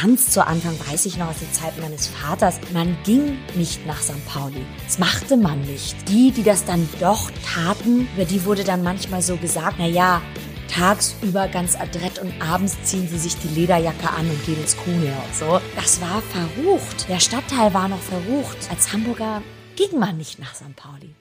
[0.00, 4.00] ganz zu Anfang weiß ich noch aus den Zeiten meines Vaters, man ging nicht nach
[4.00, 4.24] St.
[4.26, 4.64] Pauli.
[4.84, 5.96] Das machte man nicht.
[6.08, 10.22] Die, die das dann doch taten, über die wurde dann manchmal so gesagt, na ja,
[10.72, 15.16] tagsüber ganz adrett und abends ziehen sie sich die Lederjacke an und gehen ins Kuhmeer
[15.26, 15.60] und so.
[15.74, 17.08] Das war verrucht.
[17.08, 18.58] Der Stadtteil war noch verrucht.
[18.70, 19.42] Als Hamburger
[19.76, 20.76] ging man nicht nach St.
[20.76, 21.14] Pauli.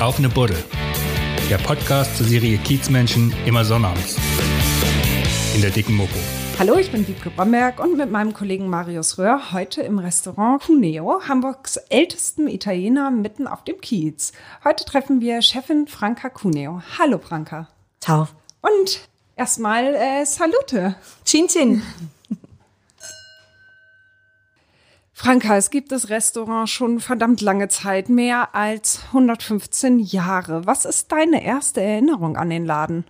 [0.00, 0.56] Auf eine Buddel.
[1.50, 4.16] Der Podcast zur Serie Kiezmenschen immer sonnabends.
[5.54, 6.14] In der dicken Mopo.
[6.58, 11.20] Hallo, ich bin Wiebke Bromberg und mit meinem Kollegen Marius Röhr heute im Restaurant Cuneo,
[11.28, 14.32] Hamburgs ältestem Italiener mitten auf dem Kiez.
[14.64, 16.80] Heute treffen wir Chefin Franca Cuneo.
[16.98, 17.68] Hallo Franca.
[18.00, 18.28] Ciao.
[18.62, 19.06] Und
[19.36, 20.96] erstmal äh, Salute.
[21.26, 21.82] Chin Chin.
[25.12, 30.64] Franka, es gibt das Restaurant schon verdammt lange Zeit, mehr als 115 Jahre.
[30.64, 33.04] Was ist deine erste Erinnerung an den Laden?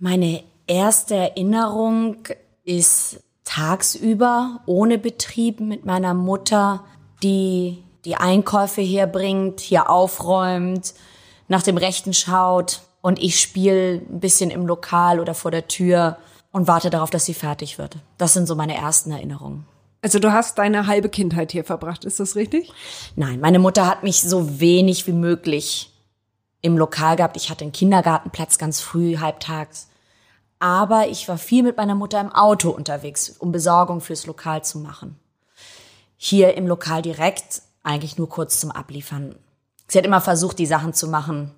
[0.00, 2.18] Meine erste Erinnerung
[2.64, 6.84] ist tagsüber ohne Betrieb mit meiner Mutter,
[7.24, 10.94] die die Einkäufe herbringt, hier aufräumt,
[11.48, 16.18] nach dem Rechten schaut und ich spiele ein bisschen im Lokal oder vor der Tür
[16.52, 17.96] und warte darauf, dass sie fertig wird.
[18.18, 19.66] Das sind so meine ersten Erinnerungen.
[20.00, 22.72] Also du hast deine halbe Kindheit hier verbracht, ist das richtig?
[23.16, 25.90] Nein, meine Mutter hat mich so wenig wie möglich
[26.60, 27.36] im Lokal gehabt.
[27.36, 29.88] Ich hatte einen Kindergartenplatz ganz früh, halbtags.
[30.58, 34.78] Aber ich war viel mit meiner Mutter im Auto unterwegs, um Besorgung fürs Lokal zu
[34.78, 35.18] machen.
[36.16, 39.36] Hier im Lokal direkt eigentlich nur kurz zum Abliefern.
[39.86, 41.54] Sie hat immer versucht, die Sachen zu machen,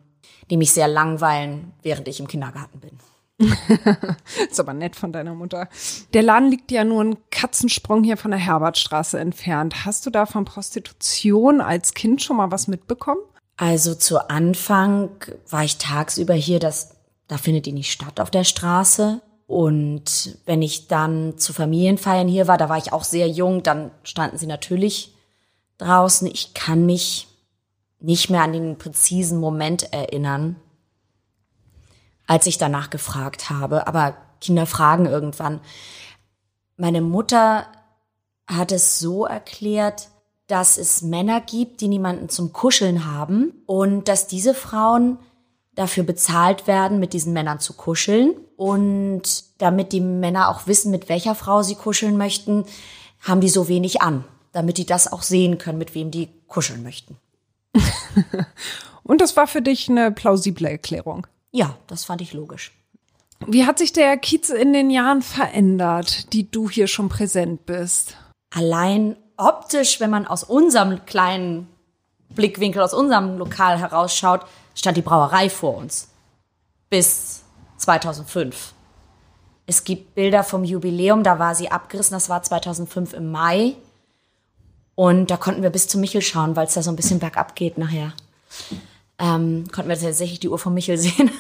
[0.51, 2.99] die mich sehr langweilen, während ich im Kindergarten bin.
[4.51, 5.69] ist aber nett von deiner Mutter.
[6.13, 9.87] Der Laden liegt ja nur einen Katzensprung hier von der Herbertstraße entfernt.
[9.87, 13.23] Hast du da von Prostitution als Kind schon mal was mitbekommen?
[13.61, 15.11] Also zu Anfang
[15.51, 16.97] war ich tagsüber hier, das,
[17.29, 19.21] da findet die nicht statt auf der Straße.
[19.47, 23.91] Und wenn ich dann zu Familienfeiern hier war, da war ich auch sehr jung, dann
[24.03, 25.15] standen sie natürlich
[25.77, 26.27] draußen.
[26.27, 27.29] Ich kann mich
[27.99, 30.57] nicht mehr an den präzisen Moment erinnern,
[32.27, 33.87] als ich danach gefragt habe.
[33.87, 35.61] Aber Kinder fragen irgendwann.
[36.79, 37.67] Meine Mutter
[38.47, 40.09] hat es so erklärt,
[40.51, 45.19] dass es Männer gibt, die niemanden zum Kuscheln haben und dass diese Frauen
[45.75, 48.35] dafür bezahlt werden, mit diesen Männern zu kuscheln.
[48.57, 52.65] Und damit die Männer auch wissen, mit welcher Frau sie kuscheln möchten,
[53.21, 56.83] haben die so wenig an, damit die das auch sehen können, mit wem die kuscheln
[56.83, 57.17] möchten.
[59.05, 61.27] und das war für dich eine plausible Erklärung.
[61.53, 62.73] Ja, das fand ich logisch.
[63.47, 68.17] Wie hat sich der Kiez in den Jahren verändert, die du hier schon präsent bist?
[68.51, 71.69] Allein optisch, wenn man aus unserem kleinen
[72.31, 74.43] Blickwinkel, aus unserem Lokal herausschaut,
[74.75, 76.09] stand die Brauerei vor uns.
[76.89, 77.43] Bis
[77.79, 78.75] 2005.
[79.67, 83.75] Es gibt Bilder vom Jubiläum, da war sie abgerissen, das war 2005 im Mai.
[84.95, 87.55] Und da konnten wir bis zu Michel schauen, weil es da so ein bisschen bergab
[87.55, 88.13] geht nachher
[89.21, 91.31] ähm, konnten wir tatsächlich die Uhr von Michel sehen.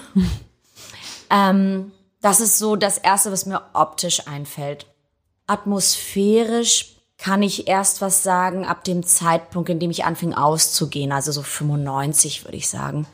[1.30, 1.90] ähm,
[2.20, 4.86] das ist so das Erste, was mir optisch einfällt.
[5.46, 11.32] Atmosphärisch kann ich erst was sagen ab dem Zeitpunkt, in dem ich anfing auszugehen, also
[11.32, 13.06] so 95 würde ich sagen.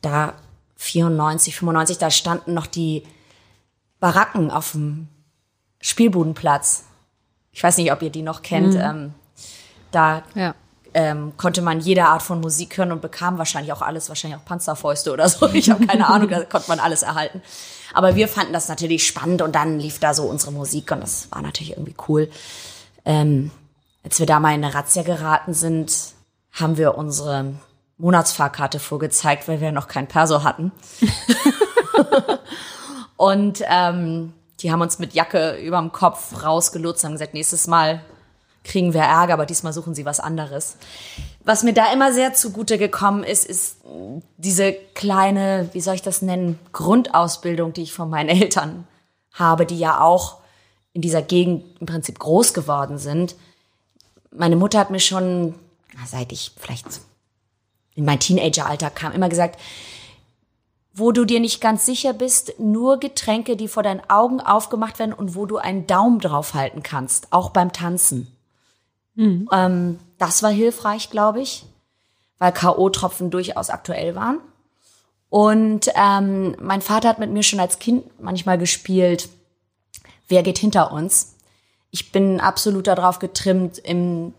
[0.00, 0.34] Da
[0.76, 3.04] 94, 95, da standen noch die
[4.00, 5.08] Baracken auf dem
[5.80, 6.84] Spielbudenplatz.
[7.52, 8.74] Ich weiß nicht, ob ihr die noch kennt.
[8.74, 8.80] Mhm.
[8.80, 9.14] Ähm,
[9.90, 10.54] da ja
[10.94, 14.44] ähm, konnte man jede Art von Musik hören und bekam wahrscheinlich auch alles, wahrscheinlich auch
[14.44, 15.48] Panzerfäuste oder so.
[15.52, 17.42] Ich habe keine Ahnung, da konnte man alles erhalten.
[17.94, 21.28] Aber wir fanden das natürlich spannend und dann lief da so unsere Musik und das
[21.30, 22.30] war natürlich irgendwie cool.
[23.04, 23.50] Ähm,
[24.04, 25.92] als wir da mal in eine Razzia geraten sind,
[26.52, 27.54] haben wir unsere
[27.98, 30.72] Monatsfahrkarte vorgezeigt, weil wir noch kein Perso hatten.
[33.16, 38.02] und ähm, die haben uns mit Jacke überm Kopf rausgelotst und haben gesagt, nächstes Mal
[38.64, 40.76] kriegen wir Ärger, aber diesmal suchen sie was anderes.
[41.44, 43.78] Was mir da immer sehr zugute gekommen ist, ist
[44.36, 48.86] diese kleine, wie soll ich das nennen, Grundausbildung, die ich von meinen Eltern
[49.32, 50.41] habe, die ja auch
[50.92, 53.34] in dieser Gegend im Prinzip groß geworden sind.
[54.30, 55.54] Meine Mutter hat mir schon,
[56.06, 56.86] seit ich vielleicht
[57.94, 59.58] in mein Teenageralter kam, immer gesagt,
[60.94, 65.14] wo du dir nicht ganz sicher bist, nur Getränke, die vor deinen Augen aufgemacht werden
[65.14, 68.28] und wo du einen Daumen draufhalten kannst, auch beim Tanzen.
[69.14, 69.48] Mhm.
[69.52, 71.64] Ähm, das war hilfreich, glaube ich,
[72.38, 74.38] weil K.O.-Tropfen durchaus aktuell waren.
[75.30, 79.30] Und ähm, mein Vater hat mit mir schon als Kind manchmal gespielt,
[80.32, 81.36] wer geht hinter uns.
[81.90, 84.34] Ich bin absolut darauf getrimmt, in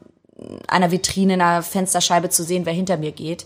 [0.67, 3.45] einer Vitrine, in einer Fensterscheibe zu sehen, wer hinter mir geht.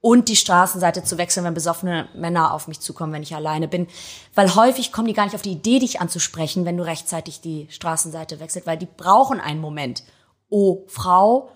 [0.00, 3.88] und die Straßenseite zu wechseln, wenn besoffene Männer auf mich zukommen, wenn ich alleine bin.
[4.34, 7.66] Weil häufig kommen die gar nicht auf die Idee, dich anzusprechen, wenn du rechtzeitig die
[7.70, 10.04] Straßenseite wechselt, weil die brauchen einen Moment.
[10.48, 11.50] Oh, Frau,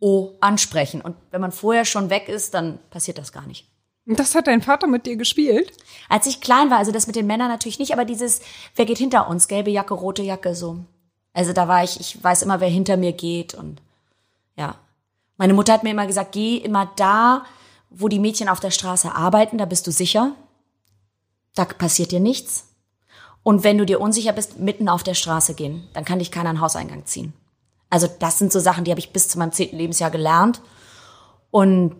[0.00, 1.00] oh, ansprechen.
[1.02, 3.68] Und wenn man vorher schon weg ist, dann passiert das gar nicht.
[4.06, 5.72] Das hat dein Vater mit dir gespielt?
[6.08, 8.40] Als ich klein war, also das mit den Männern natürlich nicht, aber dieses,
[8.76, 9.48] wer geht hinter uns?
[9.48, 10.84] Gelbe Jacke, rote Jacke, so.
[11.32, 13.80] Also da war ich, ich weiß immer, wer hinter mir geht und
[14.56, 14.76] ja.
[15.36, 17.44] Meine Mutter hat mir immer gesagt, geh immer da,
[17.90, 20.32] wo die Mädchen auf der Straße arbeiten, da bist du sicher.
[21.54, 22.68] Da passiert dir nichts.
[23.42, 26.50] Und wenn du dir unsicher bist, mitten auf der Straße gehen, dann kann dich keiner
[26.50, 27.32] an Hauseingang ziehen.
[27.90, 30.60] Also das sind so Sachen, die habe ich bis zu meinem zehnten Lebensjahr gelernt.
[31.50, 31.94] Und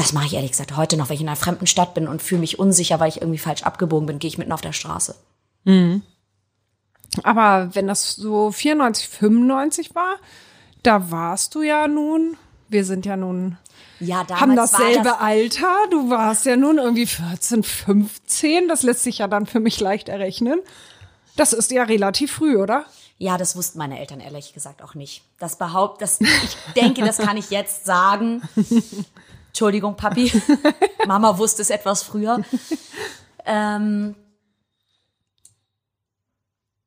[0.00, 2.22] das mache ich ehrlich gesagt heute noch, wenn ich in einer fremden Stadt bin und
[2.22, 5.14] fühle mich unsicher, weil ich irgendwie falsch abgebogen bin, gehe ich mitten auf der Straße.
[5.64, 6.00] Mhm.
[7.22, 10.16] Aber wenn das so 94, 95 war,
[10.82, 12.38] da warst du ja nun,
[12.70, 13.58] wir sind ja nun
[13.98, 15.76] ja, haben dasselbe das, Alter.
[15.90, 18.68] Du warst ja nun irgendwie 14, 15.
[18.68, 20.60] Das lässt sich ja dann für mich leicht errechnen.
[21.36, 22.86] Das ist ja relativ früh, oder?
[23.18, 25.22] Ja, das wussten meine Eltern ehrlich gesagt auch nicht.
[25.38, 28.40] Das behaupt, das, ich denke, das kann ich jetzt sagen.
[29.50, 30.32] Entschuldigung, Papi.
[31.06, 32.40] Mama wusste es etwas früher.
[33.44, 34.14] Ähm,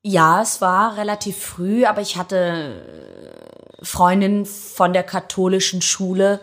[0.01, 6.39] ja, es war relativ früh, aber ich hatte Freundinnen von der katholischen Schule,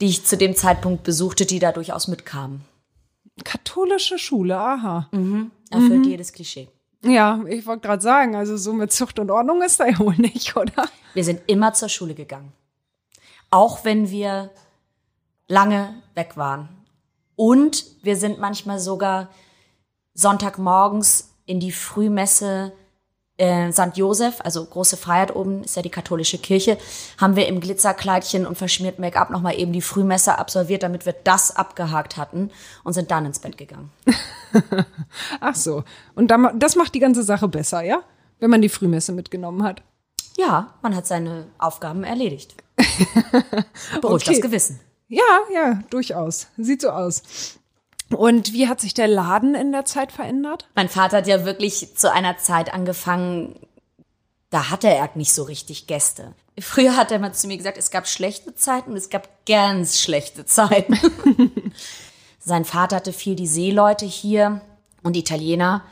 [0.00, 2.64] die ich zu dem Zeitpunkt besuchte, die da durchaus mitkamen.
[3.44, 5.08] Katholische Schule, aha.
[5.12, 5.50] Mhm.
[5.70, 6.10] Erfüllt mhm.
[6.10, 6.68] jedes Klischee.
[7.04, 10.16] Ja, ich wollte gerade sagen, also so mit Zucht und Ordnung ist da ja wohl
[10.16, 10.88] nicht, oder?
[11.14, 12.52] Wir sind immer zur Schule gegangen.
[13.50, 14.50] Auch wenn wir
[15.48, 16.68] lange weg waren.
[17.36, 19.28] Und wir sind manchmal sogar
[20.14, 22.72] Sonntagmorgens in die Frühmesse
[23.38, 23.96] äh, St.
[23.96, 26.78] Josef, also große Freiheit oben, ist ja die katholische Kirche,
[27.18, 31.56] haben wir im Glitzerkleidchen und verschmiert Make-up nochmal eben die Frühmesse absolviert, damit wir das
[31.56, 32.50] abgehakt hatten
[32.84, 33.90] und sind dann ins Bett gegangen.
[35.40, 35.82] Ach so.
[36.14, 38.02] Und das macht die ganze Sache besser, ja?
[38.38, 39.82] Wenn man die Frühmesse mitgenommen hat.
[40.36, 42.54] Ja, man hat seine Aufgaben erledigt.
[44.00, 44.34] Beruhigt okay.
[44.34, 44.80] das Gewissen.
[45.12, 46.46] Ja, ja, durchaus.
[46.56, 47.22] Sieht so aus.
[48.08, 50.70] Und wie hat sich der Laden in der Zeit verändert?
[50.74, 53.58] Mein Vater hat ja wirklich zu einer Zeit angefangen,
[54.48, 56.32] da hatte er nicht so richtig Gäste.
[56.58, 60.00] Früher hat er mal zu mir gesagt, es gab schlechte Zeiten und es gab ganz
[60.00, 60.98] schlechte Zeiten.
[62.38, 64.62] Sein Vater hatte viel die Seeleute hier
[65.02, 65.82] und Italiener,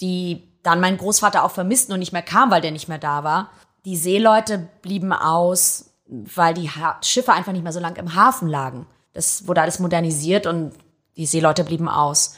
[0.00, 3.24] die dann mein Großvater auch vermissten und nicht mehr kam, weil der nicht mehr da
[3.24, 3.50] war.
[3.84, 6.70] Die Seeleute blieben aus, weil die
[7.02, 8.86] Schiffe einfach nicht mehr so lang im Hafen lagen.
[9.12, 10.72] Das wurde alles modernisiert und
[11.16, 12.36] die Seeleute blieben aus.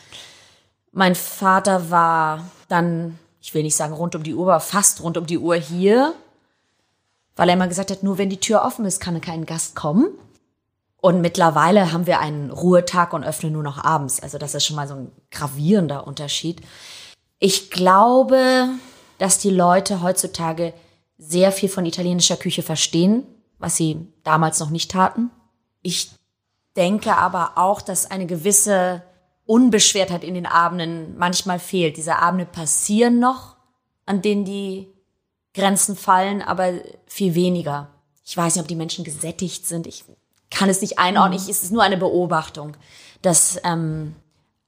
[0.92, 5.16] Mein Vater war dann, ich will nicht sagen rund um die Uhr, aber fast rund
[5.16, 6.14] um die Uhr hier,
[7.36, 10.08] weil er immer gesagt hat, nur wenn die Tür offen ist, kann kein Gast kommen.
[10.96, 14.20] Und mittlerweile haben wir einen Ruhetag und öffnen nur noch abends.
[14.20, 16.60] Also das ist schon mal so ein gravierender Unterschied.
[17.38, 18.68] Ich glaube,
[19.18, 20.74] dass die Leute heutzutage
[21.16, 23.24] sehr viel von italienischer Küche verstehen,
[23.60, 25.30] was sie damals noch nicht taten.
[25.82, 26.10] Ich
[26.76, 29.02] denke aber auch, dass eine gewisse
[29.46, 31.96] Unbeschwertheit in den Abenden manchmal fehlt.
[31.96, 33.56] Diese Abende passieren noch,
[34.06, 34.88] an denen die
[35.54, 36.72] Grenzen fallen, aber
[37.06, 37.88] viel weniger.
[38.24, 39.86] Ich weiß nicht, ob die Menschen gesättigt sind.
[39.86, 40.04] Ich
[40.50, 41.40] kann es nicht einordnen.
[41.40, 41.50] Mhm.
[41.50, 42.76] Es ist nur eine Beobachtung,
[43.22, 44.14] dass ähm,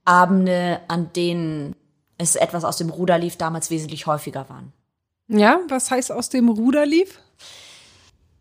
[0.04, 1.76] Abende, an denen
[2.18, 4.72] es etwas aus dem Ruder lief, damals wesentlich häufiger waren.
[5.28, 7.20] Ja, was heißt aus dem Ruder lief?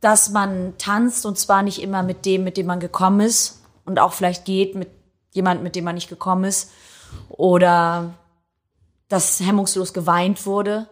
[0.02, 4.00] Dass man tanzt und zwar nicht immer mit dem, mit dem man gekommen ist und
[4.00, 4.90] auch vielleicht geht mit
[5.32, 6.72] jemand, mit dem man nicht gekommen ist
[7.30, 8.14] oder
[9.08, 10.90] dass hemmungslos geweint wurde,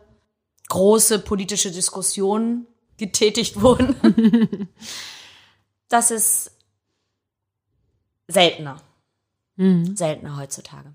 [0.70, 4.70] große politische Diskussionen getätigt wurden.
[5.90, 6.52] das ist
[8.28, 8.82] seltener.
[9.56, 9.96] Mhm.
[9.96, 10.94] Seltener heutzutage.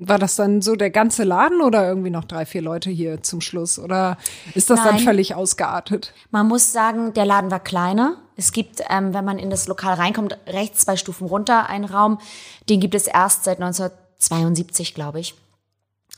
[0.00, 3.40] War das dann so der ganze Laden oder irgendwie noch drei, vier Leute hier zum
[3.40, 3.80] Schluss?
[3.80, 4.16] Oder
[4.54, 4.94] ist das Nein.
[4.94, 6.14] dann völlig ausgeartet?
[6.30, 8.16] Man muss sagen, der Laden war kleiner.
[8.36, 12.20] Es gibt, ähm, wenn man in das Lokal reinkommt, rechts zwei Stufen runter einen Raum.
[12.68, 15.34] Den gibt es erst seit 1972, glaube ich.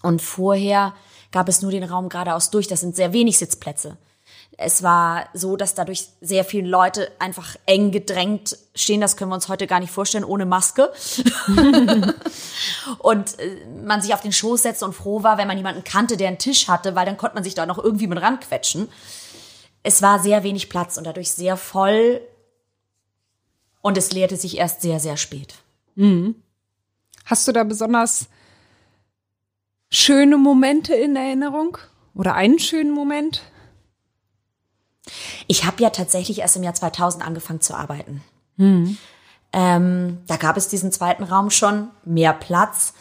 [0.02, 0.92] Und vorher
[1.32, 2.68] gab es nur den Raum geradeaus durch.
[2.68, 3.96] Das sind sehr wenig Sitzplätze.
[4.56, 9.00] Es war so, dass dadurch sehr viele Leute einfach eng gedrängt stehen.
[9.00, 10.92] Das können wir uns heute gar nicht vorstellen, ohne Maske.
[12.98, 16.16] und äh, man sich auf den Schoß setzte und froh war, wenn man jemanden kannte,
[16.16, 18.88] der einen Tisch hatte, weil dann konnte man sich da noch irgendwie mit ranquetschen.
[19.82, 22.20] Es war sehr wenig Platz und dadurch sehr voll.
[23.80, 25.54] Und es leerte sich erst sehr, sehr spät.
[25.94, 26.34] Mhm.
[27.24, 28.28] Hast du da besonders
[29.90, 31.78] schöne Momente in Erinnerung?
[32.14, 33.42] Oder einen schönen Moment?
[35.46, 38.22] Ich habe ja tatsächlich erst im Jahr 2000 angefangen zu arbeiten.
[39.52, 42.94] Ähm, da gab es diesen zweiten Raum schon, mehr Platz.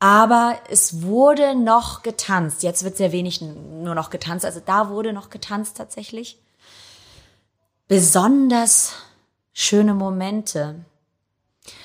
[0.00, 2.62] Aber es wurde noch getanzt.
[2.62, 4.44] Jetzt wird sehr wenig nur noch getanzt.
[4.44, 6.40] Also da wurde noch getanzt tatsächlich.
[7.88, 8.94] Besonders
[9.52, 10.84] schöne Momente.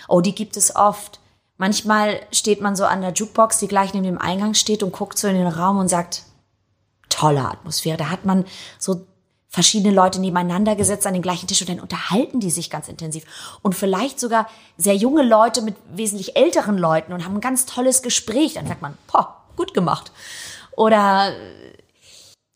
[0.07, 1.19] Oh, die gibt es oft.
[1.57, 5.17] Manchmal steht man so an der Jukebox, die gleich neben dem Eingang steht und guckt
[5.17, 6.23] so in den Raum und sagt,
[7.13, 7.97] tolle Atmosphäre.
[7.97, 8.45] Da hat man
[8.79, 9.05] so
[9.47, 13.23] verschiedene Leute nebeneinander gesetzt an den gleichen Tisch und dann unterhalten die sich ganz intensiv.
[13.61, 18.01] Und vielleicht sogar sehr junge Leute mit wesentlich älteren Leuten und haben ein ganz tolles
[18.01, 18.55] Gespräch.
[18.55, 20.11] Dann sagt man, boah, gut gemacht.
[20.75, 21.33] Oder,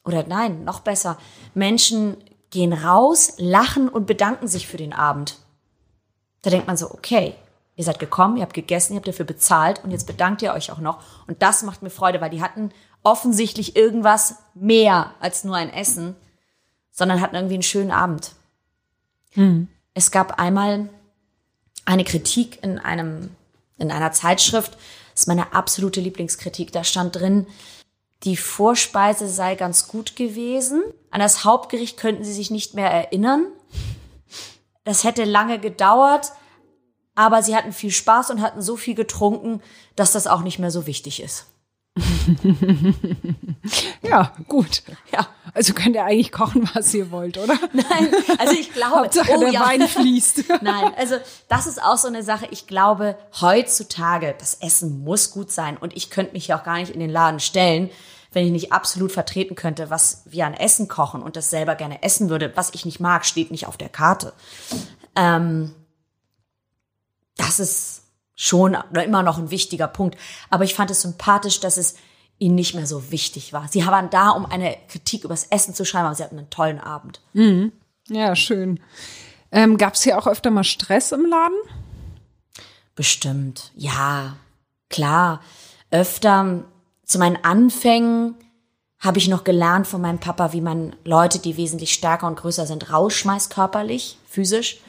[0.06, 1.20] oder nein, noch besser.
[1.54, 2.18] Menschen
[2.50, 5.38] gehen raus, lachen und bedanken sich für den Abend.
[6.42, 7.36] Da denkt man so, okay,
[7.76, 10.72] ihr seid gekommen, ihr habt gegessen, ihr habt dafür bezahlt und jetzt bedankt ihr euch
[10.72, 11.00] auch noch.
[11.28, 12.72] Und das macht mir Freude, weil die hatten
[13.08, 16.16] offensichtlich irgendwas mehr als nur ein Essen
[16.98, 18.32] sondern hatten irgendwie einen schönen Abend.
[19.34, 19.68] Hm.
[19.94, 20.90] Es gab einmal
[21.86, 23.30] eine Kritik in einem,
[23.78, 24.74] in einer Zeitschrift.
[25.12, 26.72] Das ist meine absolute Lieblingskritik.
[26.72, 27.46] Da stand drin,
[28.24, 30.82] die Vorspeise sei ganz gut gewesen.
[31.12, 33.46] An das Hauptgericht könnten sie sich nicht mehr erinnern.
[34.84, 36.32] Das hätte lange gedauert,
[37.14, 39.62] aber sie hatten viel Spaß und hatten so viel getrunken,
[39.96, 41.46] dass das auch nicht mehr so wichtig ist.
[44.02, 44.84] ja, gut.
[45.12, 45.28] Ja.
[45.54, 47.58] Also könnt ihr eigentlich kochen, was ihr wollt, oder?
[47.74, 49.62] Nein, also ich glaube, Hauptsache oh, der ja.
[49.62, 50.44] Wein fließt.
[50.62, 51.16] Nein, also
[51.50, 52.48] das ist auch so eine Sache.
[52.52, 55.78] Ich glaube, heutzutage, das Essen muss gut sein.
[55.78, 57.90] Und ich könnte mich ja auch gar nicht in den Laden stellen,
[58.32, 62.04] wenn ich nicht absolut vertreten könnte, was wir an Essen kochen und das selber gerne
[62.04, 62.52] essen würde.
[62.56, 64.34] Was ich nicht mag, steht nicht auf der Karte.
[65.16, 65.74] Ähm,
[67.38, 68.04] das ist
[68.38, 70.18] schon immer noch ein wichtiger Punkt.
[70.50, 71.96] Aber ich fand es sympathisch, dass es
[72.38, 73.68] ihnen nicht mehr so wichtig war.
[73.68, 76.80] Sie waren da, um eine Kritik übers Essen zu schreiben, aber sie hatten einen tollen
[76.80, 77.20] Abend.
[78.08, 78.80] Ja, schön.
[79.52, 81.58] Ähm, Gab es hier auch öfter mal Stress im Laden?
[82.96, 84.38] Bestimmt, ja,
[84.90, 85.42] klar.
[85.90, 86.64] Öfter
[87.06, 88.36] zu meinen Anfängen
[89.00, 92.68] habe ich noch gelernt von meinem Papa, wie man Leute, die wesentlich stärker und größer
[92.68, 94.80] sind, rausschmeißt körperlich, physisch.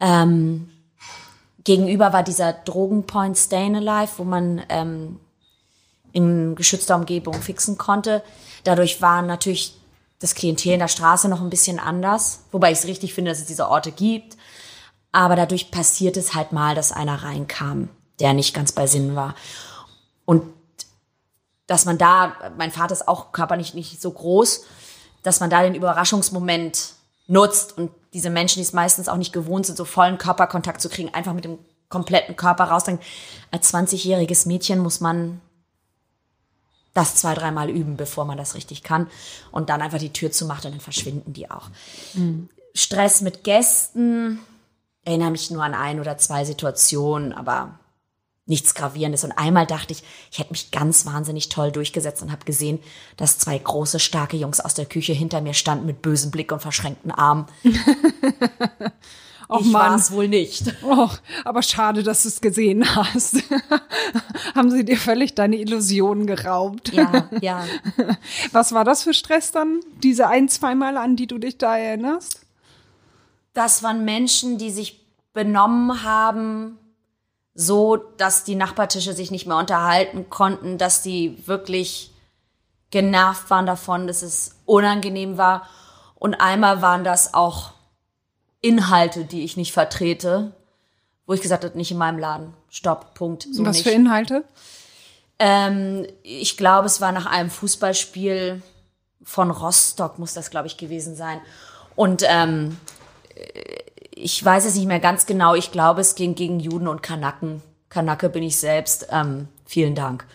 [0.00, 0.70] Ähm,
[1.68, 5.20] gegenüber war dieser Drogenpoint Stayin' Alive, wo man ähm,
[6.12, 8.22] in geschützter Umgebung fixen konnte.
[8.64, 9.74] Dadurch war natürlich
[10.18, 13.40] das Klientel in der Straße noch ein bisschen anders, wobei ich es richtig finde, dass
[13.40, 14.38] es diese Orte gibt.
[15.12, 19.34] Aber dadurch passiert es halt mal, dass einer reinkam, der nicht ganz bei Sinn war.
[20.24, 20.44] Und
[21.66, 24.64] dass man da, mein Vater ist auch körperlich nicht so groß,
[25.22, 26.94] dass man da den Überraschungsmoment
[27.26, 30.88] nutzt und diese Menschen, die es meistens auch nicht gewohnt sind, so vollen Körperkontakt zu
[30.88, 33.04] kriegen, einfach mit dem kompletten Körper rausdenken.
[33.50, 35.40] Als 20-jähriges Mädchen muss man
[36.94, 39.08] das zwei, dreimal üben, bevor man das richtig kann.
[39.52, 41.70] Und dann einfach die Tür zumacht und dann verschwinden die auch.
[42.74, 44.40] Stress mit Gästen,
[45.04, 47.78] erinnere mich nur an ein oder zwei Situationen, aber
[48.48, 49.24] nichts Gravierendes.
[49.24, 52.80] Und einmal dachte ich, ich hätte mich ganz wahnsinnig toll durchgesetzt und habe gesehen,
[53.16, 56.60] dass zwei große, starke Jungs aus der Küche hinter mir standen mit bösem Blick und
[56.60, 57.46] verschränkten Armen.
[59.50, 60.74] Och, ich war es wohl nicht.
[60.82, 61.08] Oh,
[61.42, 63.42] aber schade, dass du es gesehen hast.
[64.54, 66.92] Haben sie dir völlig deine Illusionen geraubt.
[66.92, 67.64] Ja, ja.
[68.52, 69.80] Was war das für Stress dann?
[70.02, 72.42] Diese ein, zweimal, an die du dich da erinnerst?
[73.54, 75.00] Das waren Menschen, die sich
[75.32, 76.78] benommen haben,
[77.60, 82.12] so dass die Nachbartische sich nicht mehr unterhalten konnten, dass die wirklich
[82.92, 85.68] genervt waren davon, dass es unangenehm war.
[86.14, 87.72] Und einmal waren das auch
[88.60, 90.52] Inhalte, die ich nicht vertrete,
[91.26, 92.54] wo ich gesagt habe, nicht in meinem Laden.
[92.68, 93.48] Stopp, Punkt.
[93.50, 93.88] So Was nicht.
[93.88, 94.44] für Inhalte?
[95.40, 98.62] Ähm, ich glaube, es war nach einem Fußballspiel
[99.24, 101.40] von Rostock, muss das, glaube ich, gewesen sein.
[101.96, 102.76] Und ähm,
[104.22, 105.54] ich weiß es nicht mehr ganz genau.
[105.54, 107.62] Ich glaube, es ging gegen Juden und Kanaken.
[107.88, 109.08] Kanake bin ich selbst.
[109.10, 110.26] Ähm, vielen Dank.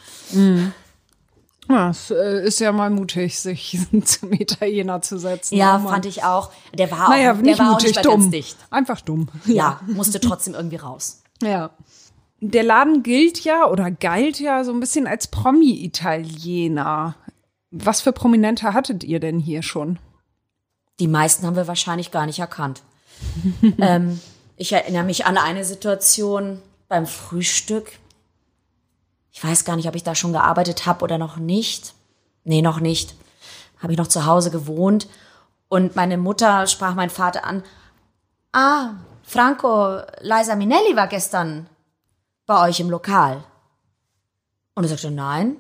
[1.70, 5.56] Ja, es äh, ist ja mal mutig, sich zum Italiener zu setzen.
[5.56, 6.52] Ja, Oh fand ich auch.
[6.74, 8.22] Der war Naja, auch, der nicht war auch mutig, nicht mehr dumm.
[8.22, 8.58] ganz dicht.
[8.70, 9.28] Einfach dumm.
[9.46, 11.24] Ja, musste trotzdem irgendwie raus.
[11.42, 11.72] Ja.
[12.42, 17.16] Der Laden gilt ja oder galt ja so ein bisschen als Promi-Italiener.
[17.72, 19.98] Was für Prominente hattet ihr denn hier schon?
[21.00, 22.84] Die meisten haben wir wahrscheinlich gar nicht erkannt.
[23.80, 24.20] ähm,
[24.58, 27.92] ich erinnere mich an eine Situation beim Frühstück.
[29.32, 31.94] Ich weiß gar nicht, ob ich da schon gearbeitet habe oder noch nicht.
[32.44, 33.16] Nee, noch nicht.
[33.80, 35.08] Habe ich noch zu Hause gewohnt.
[35.70, 37.64] Und meine Mutter sprach meinen Vater an.
[38.52, 38.92] Ah,
[39.24, 41.68] Franco Liza Minelli war gestern
[42.46, 43.44] bei euch im Lokal.
[44.76, 45.56] Und er sagte, nein.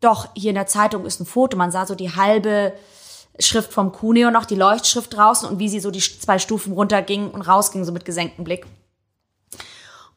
[0.00, 1.56] Doch, hier in der Zeitung ist ein Foto.
[1.56, 2.74] Man sah so die halbe
[3.38, 7.30] Schrift vom Cuneo noch, die Leuchtschrift draußen und wie sie so die zwei Stufen runterging
[7.30, 8.66] und rausging, so mit gesenktem Blick.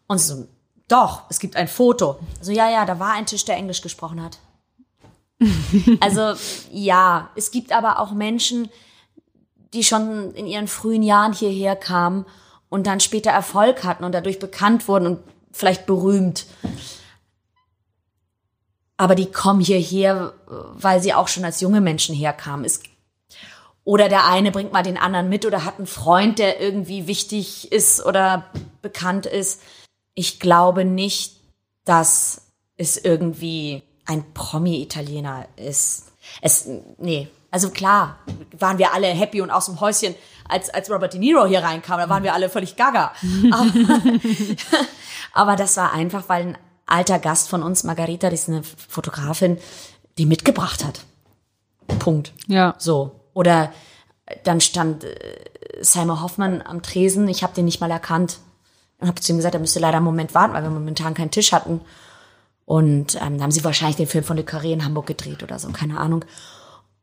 [0.08, 0.48] Und so,
[0.88, 2.20] doch, es gibt ein Foto.
[2.42, 4.40] So, ja, ja, da war ein Tisch, der Englisch gesprochen hat.
[6.00, 6.34] also,
[6.72, 8.70] ja, es gibt aber auch Menschen,
[9.74, 12.26] die schon in ihren frühen Jahren hierher kamen
[12.70, 15.20] und dann später Erfolg hatten und dadurch bekannt wurden und
[15.52, 16.46] vielleicht berühmt.
[18.98, 22.66] Aber die kommen hierher, weil sie auch schon als junge Menschen herkamen.
[22.66, 22.82] Es,
[23.90, 27.72] oder der eine bringt mal den anderen mit oder hat einen Freund, der irgendwie wichtig
[27.72, 28.46] ist oder
[28.84, 29.64] bekannt ist.
[30.14, 31.38] Ich glaube nicht,
[31.86, 36.12] dass es irgendwie ein Promi-Italiener ist.
[36.40, 36.70] Es,
[37.00, 38.20] nee, also klar,
[38.60, 40.14] waren wir alle happy und aus dem Häuschen,
[40.48, 43.14] als, als Robert De Niro hier reinkam, da waren wir alle völlig gaga.
[43.52, 43.72] Aber,
[45.34, 49.58] aber das war einfach, weil ein alter Gast von uns, Margarita, die ist eine Fotografin,
[50.20, 51.06] die mitgebracht hat.
[51.98, 52.34] Punkt.
[52.46, 52.76] Ja.
[52.78, 53.19] So.
[53.40, 53.72] Oder
[54.44, 55.16] dann stand äh,
[55.80, 58.40] Simon Hoffmann am Tresen, ich habe den nicht mal erkannt.
[59.00, 61.32] Und habe zu ihm gesagt, er müsste leider einen Moment warten, weil wir momentan keinen
[61.32, 61.80] Tisch hatten.
[62.66, 65.58] Und ähm, da haben sie wahrscheinlich den Film von Le Carré in Hamburg gedreht oder
[65.58, 66.26] so, keine Ahnung.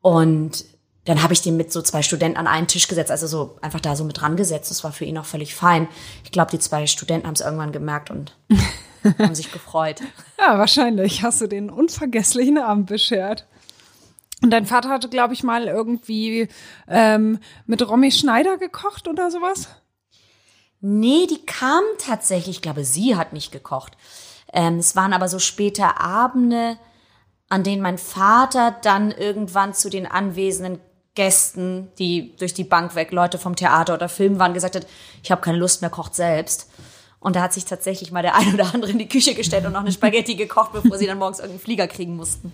[0.02, 0.66] Und
[1.06, 3.80] dann habe ich den mit so zwei Studenten an einen Tisch gesetzt, also so einfach
[3.80, 4.70] da so mit dran gesetzt.
[4.70, 5.88] Das war für ihn auch völlig fein.
[6.22, 8.36] Ich glaube, die zwei Studenten haben es irgendwann gemerkt und
[9.18, 10.02] haben sich gefreut.
[10.38, 13.46] Ja, wahrscheinlich hast du den unvergesslichen Abend beschert.
[14.42, 16.48] Und dein Vater hatte, glaube ich, mal irgendwie
[16.88, 19.68] ähm, mit Romy Schneider gekocht oder sowas?
[20.80, 23.96] Nee, die kam tatsächlich, ich glaube, sie hat nicht gekocht.
[24.52, 26.76] Ähm, es waren aber so späte Abende,
[27.48, 30.80] an denen mein Vater dann irgendwann zu den anwesenden
[31.14, 34.86] Gästen, die durch die Bank weg Leute vom Theater oder Film waren, gesagt hat,
[35.22, 36.70] ich habe keine Lust mehr, kocht selbst.
[37.20, 39.72] Und da hat sich tatsächlich mal der ein oder andere in die Küche gestellt und
[39.72, 42.52] noch eine Spaghetti gekocht, bevor sie dann morgens irgendeinen Flieger kriegen mussten.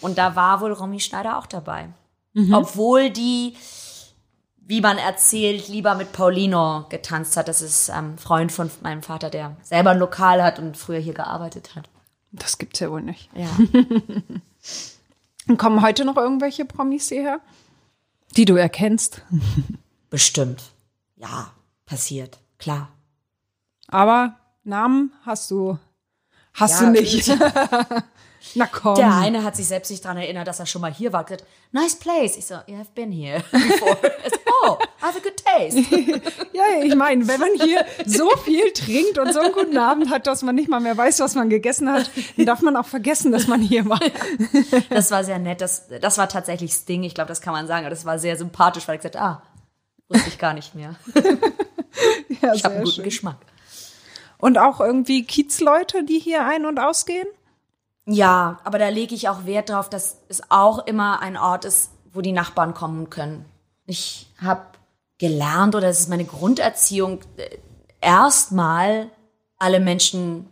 [0.00, 1.88] Und da war wohl Romy Schneider auch dabei.
[2.32, 2.54] Mhm.
[2.54, 3.54] Obwohl die,
[4.58, 7.48] wie man erzählt, lieber mit Paulino getanzt hat.
[7.48, 10.98] Das ist ein ähm, Freund von meinem Vater, der selber ein Lokal hat und früher
[10.98, 11.88] hier gearbeitet hat.
[12.32, 13.30] Das gibt's ja wohl nicht.
[13.34, 13.48] Ja.
[15.48, 17.40] und kommen heute noch irgendwelche Promis hierher,
[18.36, 19.22] die du erkennst?
[20.10, 20.62] Bestimmt.
[21.16, 21.50] Ja,
[21.86, 22.38] passiert.
[22.58, 22.88] Klar.
[23.88, 25.78] Aber Namen hast du,
[26.54, 27.32] hast ja, du nicht.
[28.54, 28.94] Na komm.
[28.94, 31.24] Der eine hat sich selbst nicht daran erinnert, dass er schon mal hier war.
[31.24, 32.36] Gesagt, nice place.
[32.36, 33.96] Ich so, yeah, I've been here before.
[34.30, 35.78] so, oh, I have a good taste.
[36.52, 40.26] ja, ich meine, wenn man hier so viel trinkt und so einen guten Abend hat,
[40.26, 43.32] dass man nicht mal mehr weiß, was man gegessen hat, dann darf man auch vergessen,
[43.32, 44.00] dass man hier war.
[44.90, 45.60] das war sehr nett.
[45.60, 47.02] Das, das war tatsächlich Sting.
[47.02, 47.84] Ich glaube, das kann man sagen.
[47.84, 49.42] Aber das war sehr sympathisch, weil ich gesagt ah,
[50.08, 50.94] wusste ich gar nicht mehr.
[52.42, 53.04] ja, ich habe einen guten schön.
[53.04, 53.38] Geschmack.
[54.38, 57.26] Und auch irgendwie Kiezleute, die hier ein- und ausgehen?
[58.06, 61.90] Ja, aber da lege ich auch Wert drauf, dass es auch immer ein Ort ist,
[62.12, 63.44] wo die Nachbarn kommen können.
[63.86, 64.62] Ich habe
[65.18, 67.58] gelernt oder es ist meine Grunderziehung, äh,
[68.00, 69.10] erstmal
[69.58, 70.50] alle Menschen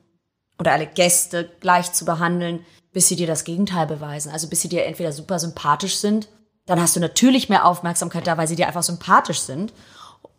[0.59, 4.33] oder alle Gäste gleich zu behandeln, bis sie dir das Gegenteil beweisen.
[4.33, 6.29] Also bis sie dir entweder super sympathisch sind,
[6.67, 9.73] dann hast du natürlich mehr Aufmerksamkeit da, weil sie dir einfach sympathisch sind,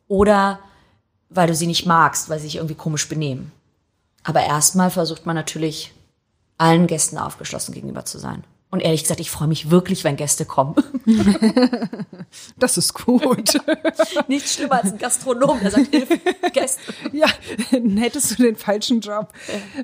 [0.07, 0.59] oder
[1.29, 3.51] weil du sie nicht magst, weil sie sich irgendwie komisch benehmen.
[4.23, 5.93] Aber erstmal versucht man natürlich
[6.57, 8.43] allen Gästen aufgeschlossen gegenüber zu sein.
[8.71, 10.75] Und ehrlich gesagt, ich freue mich wirklich, wenn Gäste kommen.
[12.57, 13.61] Das ist gut.
[14.27, 16.19] Nichts schlimmer als ein Gastronom, der sagt, Hilfe,
[16.51, 16.81] Gäste.
[17.13, 17.27] Ja,
[17.71, 19.31] dann hättest du den falschen Job.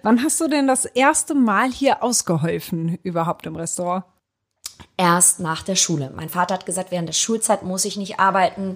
[0.04, 4.04] Wann hast du denn das erste Mal hier ausgeholfen überhaupt im Restaurant?
[4.98, 6.12] Erst nach der Schule.
[6.14, 8.76] Mein Vater hat gesagt, während der Schulzeit muss ich nicht arbeiten.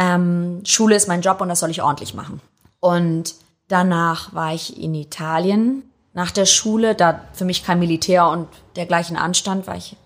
[0.00, 2.40] Ähm, Schule ist mein Job und das soll ich ordentlich machen.
[2.80, 3.34] Und
[3.68, 5.82] danach war ich in Italien
[6.14, 9.96] nach der Schule, da für mich kein Militär und dergleichen anstand, war ich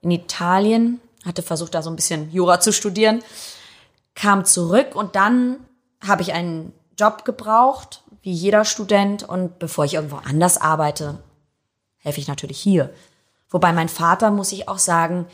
[0.00, 3.22] in Italien, hatte versucht, da so ein bisschen Jura zu studieren,
[4.14, 5.56] kam zurück und dann
[6.06, 9.22] habe ich einen Job gebraucht, wie jeder Student.
[9.22, 11.18] Und bevor ich irgendwo anders arbeite,
[11.98, 12.90] helfe ich natürlich hier.
[13.50, 15.26] Wobei mein Vater, muss ich auch sagen,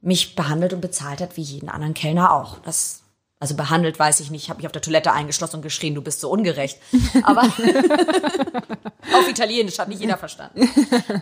[0.00, 2.58] mich behandelt und bezahlt hat wie jeden anderen Kellner auch.
[2.58, 3.02] Das
[3.38, 6.20] also behandelt weiß ich nicht, habe mich auf der Toilette eingeschlossen und geschrien, du bist
[6.20, 6.78] so ungerecht.
[7.22, 7.42] Aber
[9.12, 10.68] auf Italienisch hat nicht jeder verstanden.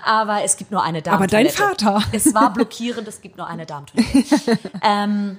[0.04, 1.16] Aber es gibt nur eine Dame.
[1.16, 2.02] Aber dein Vater.
[2.12, 4.58] Es war blockierend, es gibt nur eine Damentoilette.
[4.82, 5.38] ähm,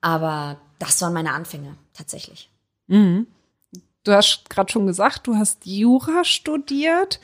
[0.00, 2.50] aber das waren meine Anfänge, tatsächlich.
[2.88, 3.26] Mhm.
[4.02, 7.20] Du hast gerade schon gesagt, du hast Jura studiert.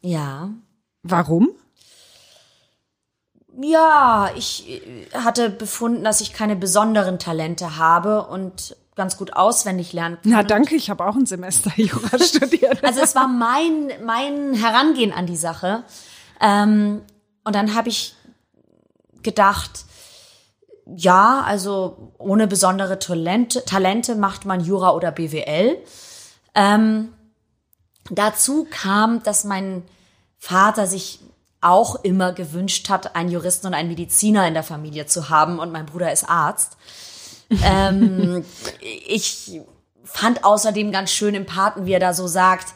[0.00, 0.50] Ja.
[1.02, 1.50] Warum?
[3.60, 9.92] Ja, ich äh, hatte befunden, dass ich keine besonderen Talente habe und ganz gut auswendig
[9.92, 10.32] lernen kann.
[10.32, 12.82] Na danke, ich habe auch ein Semester Jura studiert.
[12.84, 15.84] Also es war mein, mein Herangehen an die Sache.
[16.40, 17.02] Ähm,
[17.44, 18.14] und dann habe ich
[19.22, 19.84] gedacht,
[20.86, 25.78] ja, also ohne besondere Talente, Talente macht man Jura oder BWL.
[26.54, 27.12] Ähm,
[28.10, 29.84] dazu kam, dass mein
[30.38, 31.20] Vater sich
[31.62, 35.72] auch immer gewünscht hat, einen Juristen und einen Mediziner in der Familie zu haben und
[35.72, 36.76] mein Bruder ist Arzt.
[37.64, 38.44] ähm,
[39.06, 39.60] ich
[40.04, 42.74] fand außerdem ganz schön im Paten, wie er da so sagt,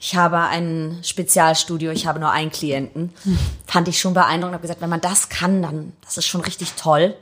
[0.00, 3.12] ich habe ein Spezialstudio, ich habe nur einen Klienten.
[3.66, 4.54] Fand ich schon beeindruckend.
[4.54, 7.14] Habe gesagt, wenn man das kann, dann das ist schon richtig toll.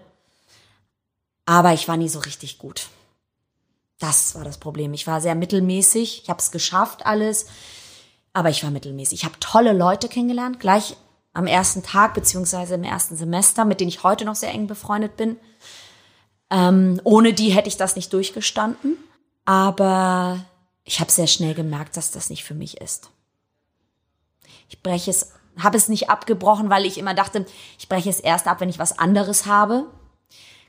[1.45, 2.89] Aber ich war nie so richtig gut.
[3.99, 4.95] Das war das Problem.
[4.95, 6.23] Ich war sehr mittelmäßig.
[6.23, 7.47] Ich habe es geschafft alles,
[8.33, 9.21] aber ich war mittelmäßig.
[9.21, 10.97] Ich habe tolle Leute kennengelernt, gleich
[11.37, 15.19] am ersten Tag beziehungsweise im ersten Semester, mit denen ich heute noch sehr eng befreundet
[15.19, 15.37] bin.
[16.49, 18.97] Ähm, ohne die hätte ich das nicht durchgestanden.
[19.45, 20.47] Aber
[20.85, 23.11] ich habe sehr schnell gemerkt, dass das nicht für mich ist.
[24.71, 27.45] Ich breche es, habe es nicht abgebrochen, weil ich immer dachte,
[27.79, 29.85] ich breche es erst ab, wenn ich was anderes habe.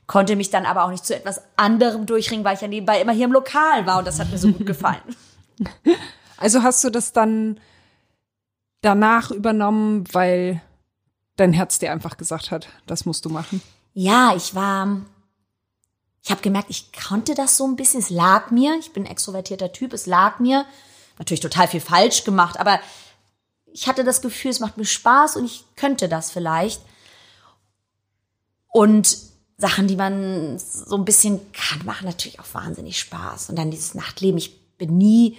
[0.06, 3.12] Konnte mich dann aber auch nicht zu etwas anderem durchringen, weil ich ja nebenbei immer
[3.12, 5.00] hier im Lokal war und das hat mir so gut gefallen.
[6.36, 7.58] Also hast du das dann
[8.80, 10.62] danach übernommen, weil
[11.36, 13.62] dein Herz dir einfach gesagt hat, das musst du machen?
[13.94, 15.02] Ja, ich war
[16.28, 18.00] ich habe gemerkt, ich konnte das so ein bisschen.
[18.00, 18.76] Es lag mir.
[18.78, 19.94] Ich bin ein extrovertierter Typ.
[19.94, 20.66] Es lag mir.
[21.18, 22.80] Natürlich total viel falsch gemacht, aber
[23.72, 26.82] ich hatte das Gefühl, es macht mir Spaß und ich könnte das vielleicht.
[28.68, 29.16] Und
[29.56, 33.48] Sachen, die man so ein bisschen kann, machen natürlich auch wahnsinnig Spaß.
[33.48, 34.36] Und dann dieses Nachtleben.
[34.36, 35.38] Ich bin nie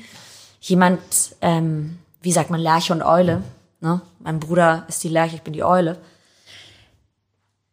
[0.60, 0.99] jemand,
[1.41, 3.44] ähm, wie sagt man, Lerche und Eule.
[3.82, 4.02] Ne?
[4.20, 5.98] Mein Bruder ist die Lerche, ich bin die Eule.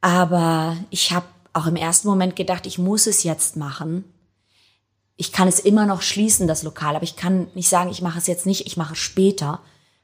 [0.00, 4.04] Aber ich habe auch im ersten Moment gedacht, ich muss es jetzt machen.
[5.16, 8.18] Ich kann es immer noch schließen, das Lokal, aber ich kann nicht sagen, ich mache
[8.18, 9.60] es jetzt nicht, ich mache es später,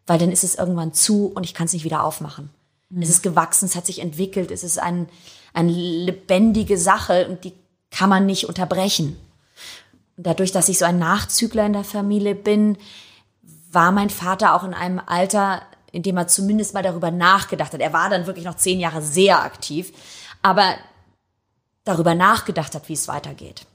[0.07, 2.51] weil dann ist es irgendwann zu und ich kann es nicht wieder aufmachen.
[2.89, 3.03] Mhm.
[3.03, 5.09] Es ist gewachsen, es hat sich entwickelt, es ist ein,
[5.53, 7.53] eine lebendige Sache und die
[7.91, 9.17] kann man nicht unterbrechen.
[10.17, 12.79] Und dadurch, dass ich so ein Nachzügler in der Familie bin,
[13.73, 17.81] war mein Vater auch in einem Alter, in dem er zumindest mal darüber nachgedacht hat.
[17.81, 19.93] Er war dann wirklich noch zehn Jahre sehr aktiv,
[20.43, 20.75] aber
[21.85, 23.67] darüber nachgedacht hat, wie es weitergeht.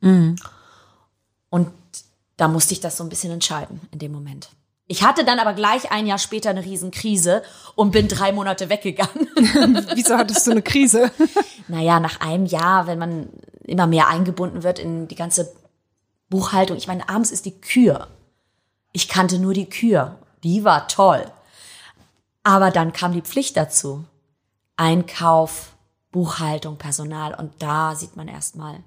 [0.00, 0.36] Mhm.
[1.50, 1.70] Und
[2.36, 4.50] da musste ich das so ein bisschen entscheiden in dem Moment.
[4.88, 7.42] Ich hatte dann aber gleich ein Jahr später eine Riesenkrise
[7.76, 9.28] und bin drei Monate weggegangen.
[9.94, 11.10] Wieso hattest du eine Krise?
[11.68, 13.28] naja, nach einem Jahr, wenn man
[13.64, 15.52] immer mehr eingebunden wird in die ganze
[16.28, 16.76] Buchhaltung.
[16.76, 18.08] Ich meine, abends ist die Kür.
[18.92, 20.18] Ich kannte nur die Kür.
[20.42, 21.30] Die war toll.
[22.42, 24.04] Aber dann kam die Pflicht dazu.
[24.76, 25.72] Einkauf,
[26.10, 28.80] Buchhaltung, Personal und da sieht man erstmal.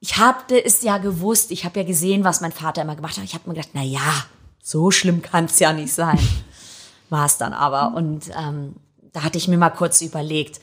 [0.00, 3.24] Ich habe es ja gewusst, ich habe ja gesehen, was mein Vater immer gemacht hat.
[3.24, 4.26] Ich habe mir gedacht, na ja,
[4.62, 6.18] so schlimm kann es ja nicht sein.
[7.08, 7.94] War es dann aber.
[7.96, 8.76] Und ähm,
[9.12, 10.60] da hatte ich mir mal kurz überlegt,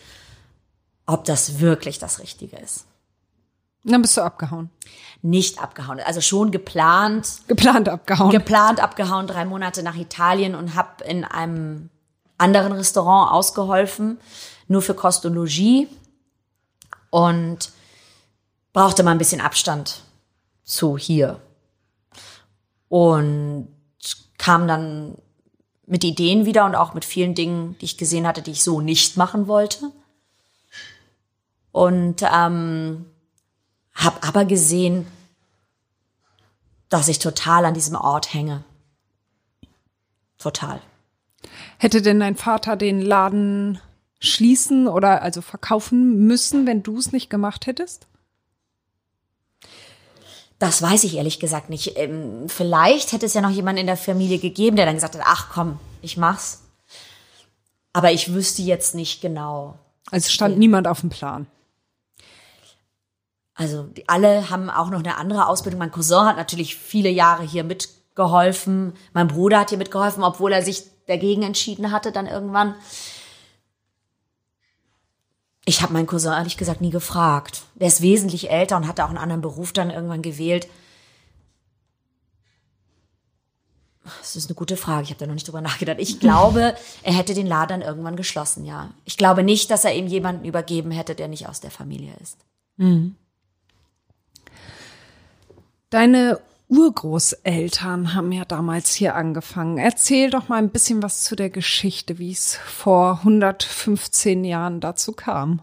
[1.05, 2.85] ob das wirklich das Richtige ist.
[3.83, 4.69] Dann bist du abgehauen.
[5.23, 7.41] Nicht abgehauen, also schon geplant.
[7.47, 8.31] Geplant abgehauen.
[8.31, 11.89] Geplant abgehauen, drei Monate nach Italien und habe in einem
[12.37, 14.17] anderen Restaurant ausgeholfen
[14.71, 15.87] nur für Kost und Logis
[17.09, 17.71] und
[18.73, 20.01] brauchte mal ein bisschen Abstand
[20.63, 21.41] zu hier.
[22.87, 23.67] Und
[24.37, 25.17] kam dann
[25.85, 28.81] mit Ideen wieder und auch mit vielen Dingen, die ich gesehen hatte, die ich so
[28.81, 29.91] nicht machen wollte.
[31.71, 33.05] Und ähm,
[33.93, 35.07] habe aber gesehen,
[36.89, 38.63] dass ich total an diesem Ort hänge.
[40.37, 40.81] Total.
[41.77, 43.79] Hätte denn dein Vater den Laden
[44.19, 48.07] schließen oder also verkaufen müssen, wenn du es nicht gemacht hättest?
[50.59, 51.97] Das weiß ich ehrlich gesagt nicht.
[51.97, 55.23] Ähm, vielleicht hätte es ja noch jemanden in der Familie gegeben, der dann gesagt hat,
[55.25, 56.61] ach komm, ich mach's.
[57.93, 59.79] Aber ich wüsste jetzt nicht genau.
[60.11, 61.47] Also stand niemand auf dem Plan.
[63.61, 65.77] Also alle haben auch noch eine andere Ausbildung.
[65.77, 68.93] Mein Cousin hat natürlich viele Jahre hier mitgeholfen.
[69.13, 72.73] Mein Bruder hat hier mitgeholfen, obwohl er sich dagegen entschieden hatte dann irgendwann.
[75.65, 77.61] Ich habe meinen Cousin ehrlich gesagt nie gefragt.
[77.75, 80.67] Der ist wesentlich älter und hatte auch einen anderen Beruf dann irgendwann gewählt.
[84.21, 85.03] Das ist eine gute Frage.
[85.03, 85.97] Ich habe da noch nicht drüber nachgedacht.
[85.99, 88.89] Ich glaube, er hätte den Laden irgendwann geschlossen, ja.
[89.05, 92.39] Ich glaube nicht, dass er ihm jemanden übergeben hätte, der nicht aus der Familie ist.
[92.77, 93.15] Mhm.
[95.91, 99.77] Deine Urgroßeltern haben ja damals hier angefangen.
[99.77, 105.11] Erzähl doch mal ein bisschen was zu der Geschichte, wie es vor 115 Jahren dazu
[105.11, 105.61] kam.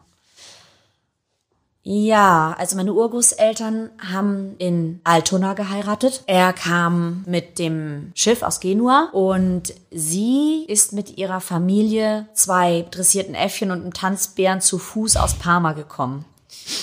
[1.82, 6.24] Ja, also meine Urgroßeltern haben in Altona geheiratet.
[6.26, 13.34] Er kam mit dem Schiff aus Genua und sie ist mit ihrer Familie, zwei dressierten
[13.34, 16.26] Äffchen und einem Tanzbären zu Fuß aus Parma gekommen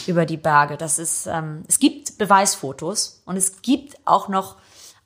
[0.08, 0.78] über die Berge.
[0.78, 4.58] Das ist, ähm, es gibt Beweisfotos und es gibt auch noch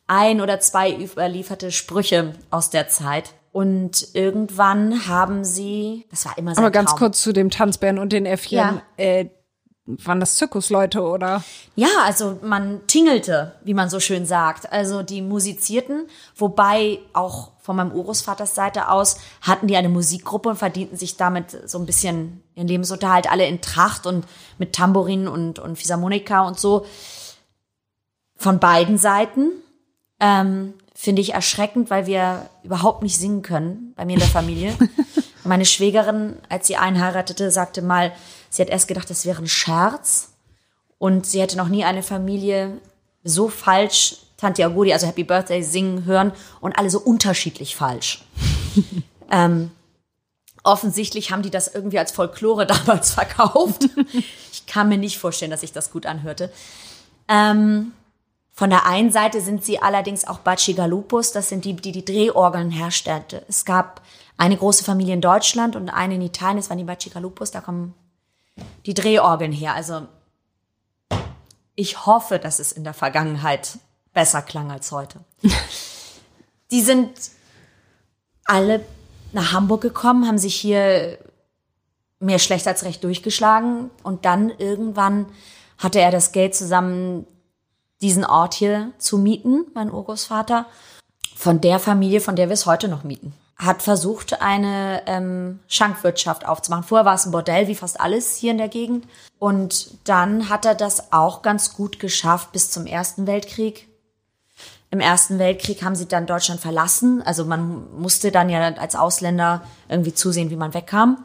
[0.08, 3.34] ein oder zwei überlieferte Sprüche aus der Zeit.
[3.52, 6.62] Und irgendwann haben sie, das war immer so.
[6.62, 7.00] Aber ganz Traum.
[7.00, 8.58] kurz zu dem Tanzbären und den Äffchen.
[8.58, 8.82] Ja.
[8.98, 9.30] Äh,
[9.86, 11.44] waren das Zirkusleute oder?
[11.76, 14.72] Ja, also man tingelte, wie man so schön sagt.
[14.72, 20.56] Also die musizierten, wobei auch von meinem Urgroßvaters Seite aus hatten die eine Musikgruppe und
[20.56, 24.26] verdienten sich damit so ein bisschen ihren Lebensunterhalt, alle in Tracht und
[24.58, 26.88] mit Tambourin und, und Philharmonika und so.
[28.36, 29.52] Von beiden Seiten.
[30.20, 34.76] Ähm, Finde ich erschreckend, weil wir überhaupt nicht singen können bei mir in der Familie.
[35.44, 38.14] Meine Schwägerin, als sie einheiratete, sagte mal,
[38.50, 40.32] sie hat erst gedacht, das wäre ein Scherz.
[40.98, 42.80] Und sie hätte noch nie eine Familie
[43.24, 48.24] so falsch Tante Agudi, also Happy Birthday, singen hören und alle so unterschiedlich falsch.
[49.32, 49.72] ähm,
[50.64, 53.90] offensichtlich haben die das irgendwie als Folklore damals verkauft.
[54.52, 56.52] ich kann mir nicht vorstellen, dass sich das gut anhörte.
[57.28, 57.92] Ähm,
[58.54, 62.72] von der einen Seite sind sie allerdings auch Bacigalupus, das sind die, die die Drehorgeln
[62.72, 63.44] herstellte.
[63.48, 64.02] Es gab
[64.38, 67.94] eine große Familie in Deutschland und eine in Italien, das waren die Bacigalupus, da kommen
[68.86, 69.76] die Drehorgeln her.
[69.76, 70.08] Also
[71.76, 73.80] ich hoffe, dass es in der Vergangenheit
[74.14, 75.20] besser klang als heute.
[76.72, 77.12] die sind
[78.46, 78.84] alle
[79.32, 81.20] nach Hamburg gekommen, haben sich hier
[82.20, 85.28] mehr schlecht als recht durchgeschlagen und dann irgendwann
[85.78, 87.26] hatte er das Geld zusammen,
[88.02, 90.66] diesen Ort hier zu mieten, mein Urgroßvater,
[91.36, 93.34] von der Familie, von der wir es heute noch mieten.
[93.58, 96.86] Hat versucht, eine ähm, Schankwirtschaft aufzumachen.
[96.86, 99.06] Vorher war es ein Bordell, wie fast alles hier in der Gegend.
[99.38, 103.89] Und dann hat er das auch ganz gut geschafft bis zum Ersten Weltkrieg.
[104.92, 107.22] Im Ersten Weltkrieg haben sie dann Deutschland verlassen.
[107.22, 111.24] Also man musste dann ja als Ausländer irgendwie zusehen, wie man wegkam.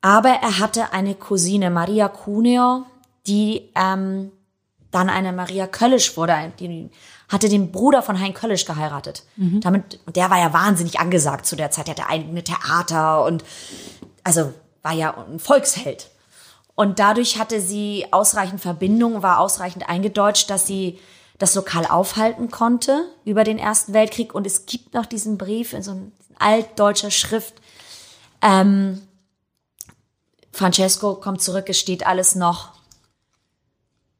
[0.00, 2.84] Aber er hatte eine Cousine, Maria Cuneo,
[3.26, 4.30] die ähm,
[4.90, 6.90] dann eine Maria Köllisch wurde, die
[7.28, 9.24] hatte den Bruder von Hein Köllisch geheiratet.
[9.36, 9.60] Mhm.
[9.60, 11.88] Damit, und der war ja wahnsinnig angesagt zu der Zeit.
[11.88, 13.44] Der hatte eigene Theater und
[14.24, 16.10] also war ja ein Volksheld.
[16.74, 20.98] Und dadurch hatte sie ausreichend Verbindung, war ausreichend eingedeutscht, dass sie
[21.38, 24.34] das Lokal aufhalten konnte über den Ersten Weltkrieg.
[24.34, 26.06] Und es gibt noch diesen Brief in so einer
[26.38, 27.54] altdeutscher Schrift.
[28.42, 29.00] Ähm,
[30.52, 32.78] Francesco kommt zurück, es steht alles noch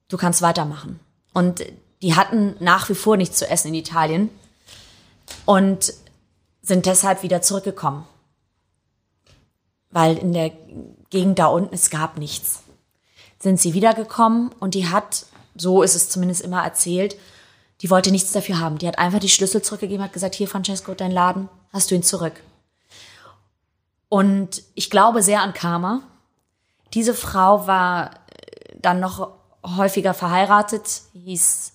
[0.09, 0.99] du kannst weitermachen.
[1.33, 1.65] Und
[2.03, 4.31] die hatten nach wie vor nichts zu essen in Italien
[5.45, 5.93] und
[6.63, 8.05] sind deshalb wieder zurückgekommen.
[9.91, 10.51] Weil in der
[11.11, 12.63] Gegend da unten, es gab nichts.
[13.39, 15.27] Sind sie wiedergekommen und die hat,
[15.59, 17.17] so ist es zumindest immer erzählt,
[17.81, 18.79] die wollte nichts dafür haben.
[18.79, 22.03] Die hat einfach die Schlüssel zurückgegeben, hat gesagt, hier Francesco, dein Laden, hast du ihn
[22.03, 22.35] zurück.
[24.09, 26.03] Und ich glaube sehr an Karma.
[26.95, 28.11] Diese Frau war
[28.81, 29.33] dann noch
[29.65, 31.73] häufiger verheiratet, hieß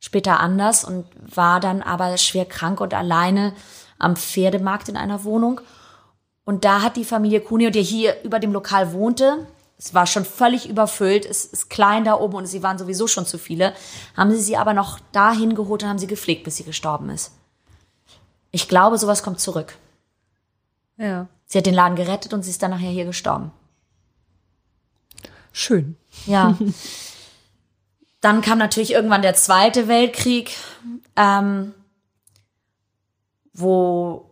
[0.00, 3.54] später anders und war dann aber schwer krank und alleine
[3.98, 5.60] am Pferdemarkt in einer Wohnung.
[6.44, 9.46] Und da hat die Familie Cuneo, die hier über dem Lokal wohnte,
[9.82, 13.26] es war schon völlig überfüllt, es ist klein da oben und sie waren sowieso schon
[13.26, 13.74] zu viele,
[14.16, 17.32] haben sie sie aber noch dahin geholt und haben sie gepflegt, bis sie gestorben ist.
[18.52, 19.76] Ich glaube, sowas kommt zurück.
[20.98, 21.26] Ja.
[21.46, 23.50] Sie hat den Laden gerettet und sie ist dann nachher hier gestorben.
[25.50, 25.96] Schön.
[26.26, 26.56] Ja.
[28.20, 30.52] Dann kam natürlich irgendwann der Zweite Weltkrieg,
[31.16, 31.74] ähm,
[33.52, 34.30] wo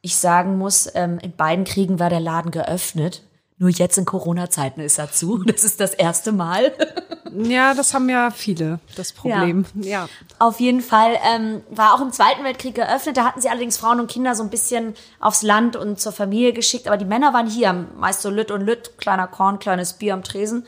[0.00, 3.24] ich sagen muss, ähm, in beiden Kriegen war der Laden geöffnet.
[3.58, 5.38] Nur jetzt in Corona-Zeiten ist er zu.
[5.46, 6.72] Das ist das erste Mal.
[7.30, 9.66] Ja, das haben ja viele, das Problem.
[9.74, 9.90] Ja.
[9.90, 10.08] ja.
[10.38, 13.18] Auf jeden Fall ähm, war auch im Zweiten Weltkrieg geöffnet.
[13.18, 16.54] Da hatten sie allerdings Frauen und Kinder so ein bisschen aufs Land und zur Familie
[16.54, 16.88] geschickt.
[16.88, 20.24] Aber die Männer waren hier, meist so Lütt und Lütt, kleiner Korn, kleines Bier am
[20.24, 20.64] Tresen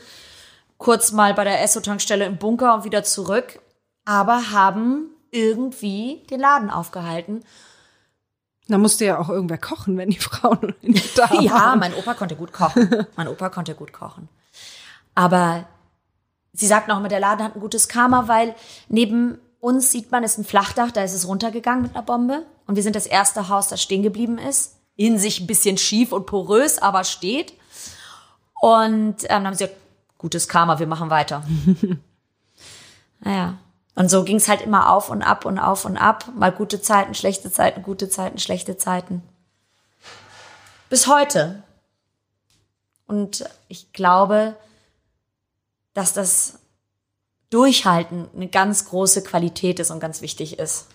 [0.81, 3.61] kurz mal bei der Esso-Tankstelle im Bunker und wieder zurück,
[4.03, 7.45] aber haben irgendwie den Laden aufgehalten.
[8.71, 11.43] Da musste ja auch irgendwer kochen, wenn die Frauen nicht da waren.
[11.43, 13.05] ja, mein Opa konnte gut kochen.
[13.15, 14.29] Mein Opa konnte gut kochen.
[15.13, 15.65] Aber
[16.53, 18.55] sie sagt noch immer, der Laden hat ein gutes Karma, weil
[18.87, 22.45] neben uns sieht man, es ist ein Flachdach, da ist es runtergegangen mit einer Bombe.
[22.65, 24.77] Und wir sind das erste Haus, das stehen geblieben ist.
[24.95, 27.53] In sich ein bisschen schief und porös, aber steht.
[28.61, 29.81] Und ähm, dann haben sie gesagt,
[30.17, 31.43] gutes Karma, wir machen weiter.
[33.19, 33.57] naja.
[33.95, 36.31] Und so ging es halt immer auf und ab und auf und ab.
[36.35, 39.21] Mal gute Zeiten, schlechte Zeiten, gute Zeiten, schlechte Zeiten.
[40.89, 41.63] Bis heute.
[43.05, 44.55] Und ich glaube,
[45.93, 46.59] dass das
[47.49, 50.87] Durchhalten eine ganz große Qualität ist und ganz wichtig ist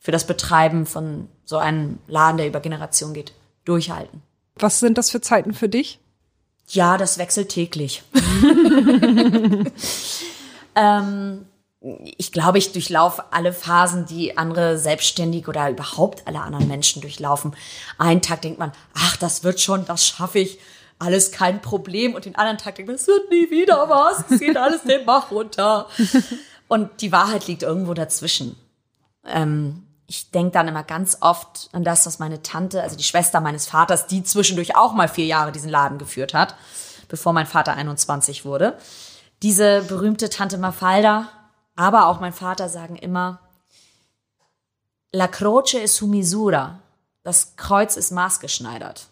[0.00, 3.32] für das Betreiben von so einem Laden, der über Generationen geht.
[3.64, 4.22] Durchhalten.
[4.56, 6.00] Was sind das für Zeiten für dich?
[6.66, 8.02] Ja, das wechselt täglich.
[10.74, 11.46] ähm,
[11.80, 17.56] ich glaube, ich durchlaufe alle Phasen, die andere Selbstständige oder überhaupt alle anderen Menschen durchlaufen.
[17.96, 20.58] Einen Tag denkt man, ach, das wird schon, das schaffe ich,
[20.98, 22.14] alles kein Problem.
[22.14, 25.06] Und den anderen Tag denkt man, es wird nie wieder was, es geht alles den
[25.06, 25.86] Bach runter.
[26.68, 28.56] Und die Wahrheit liegt irgendwo dazwischen.
[29.26, 33.40] Ähm, ich denke dann immer ganz oft an das, was meine Tante, also die Schwester
[33.40, 36.56] meines Vaters, die zwischendurch auch mal vier Jahre diesen Laden geführt hat,
[37.08, 38.76] bevor mein Vater 21 wurde.
[39.42, 41.28] Diese berühmte Tante Mafalda,
[41.76, 43.40] aber auch mein Vater sagen immer,
[45.12, 46.80] La croce è su misura.
[47.22, 49.08] Das Kreuz ist maßgeschneidert.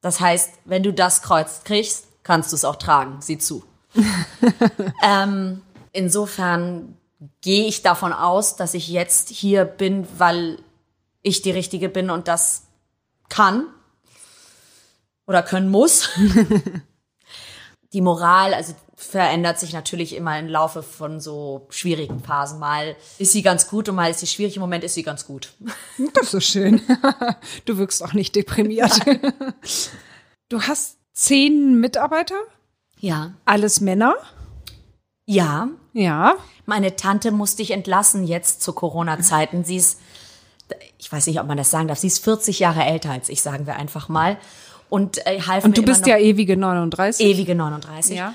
[0.00, 3.20] Das heißt, wenn du das Kreuz kriegst, kannst du es auch tragen.
[3.20, 3.64] Sieh zu.
[5.02, 6.96] ähm, insofern
[7.40, 10.58] gehe ich davon aus, dass ich jetzt hier bin, weil
[11.22, 12.64] ich die Richtige bin und das
[13.28, 13.66] kann
[15.26, 16.10] oder können muss.
[17.94, 22.58] die Moral, also verändert sich natürlich immer im Laufe von so schwierigen Phasen.
[22.58, 24.56] Mal ist sie ganz gut und mal ist sie schwierig.
[24.56, 25.52] Im Moment ist sie ganz gut.
[26.14, 26.82] Das ist schön.
[27.64, 29.00] Du wirkst auch nicht deprimiert.
[29.06, 29.20] Nein.
[30.50, 32.36] Du hast zehn Mitarbeiter?
[33.00, 33.32] Ja.
[33.46, 34.14] Alles Männer?
[35.24, 35.68] Ja.
[35.94, 36.34] Ja.
[36.66, 39.64] Meine Tante musste ich entlassen jetzt zu Corona-Zeiten.
[39.64, 40.00] Sie ist,
[40.98, 43.40] ich weiß nicht, ob man das sagen darf, sie ist 40 Jahre älter als ich,
[43.40, 44.36] sagen wir einfach mal.
[44.88, 47.24] Und äh, half Und du bist ja ewige 39.
[47.24, 48.16] Ewige 39.
[48.16, 48.34] Ja.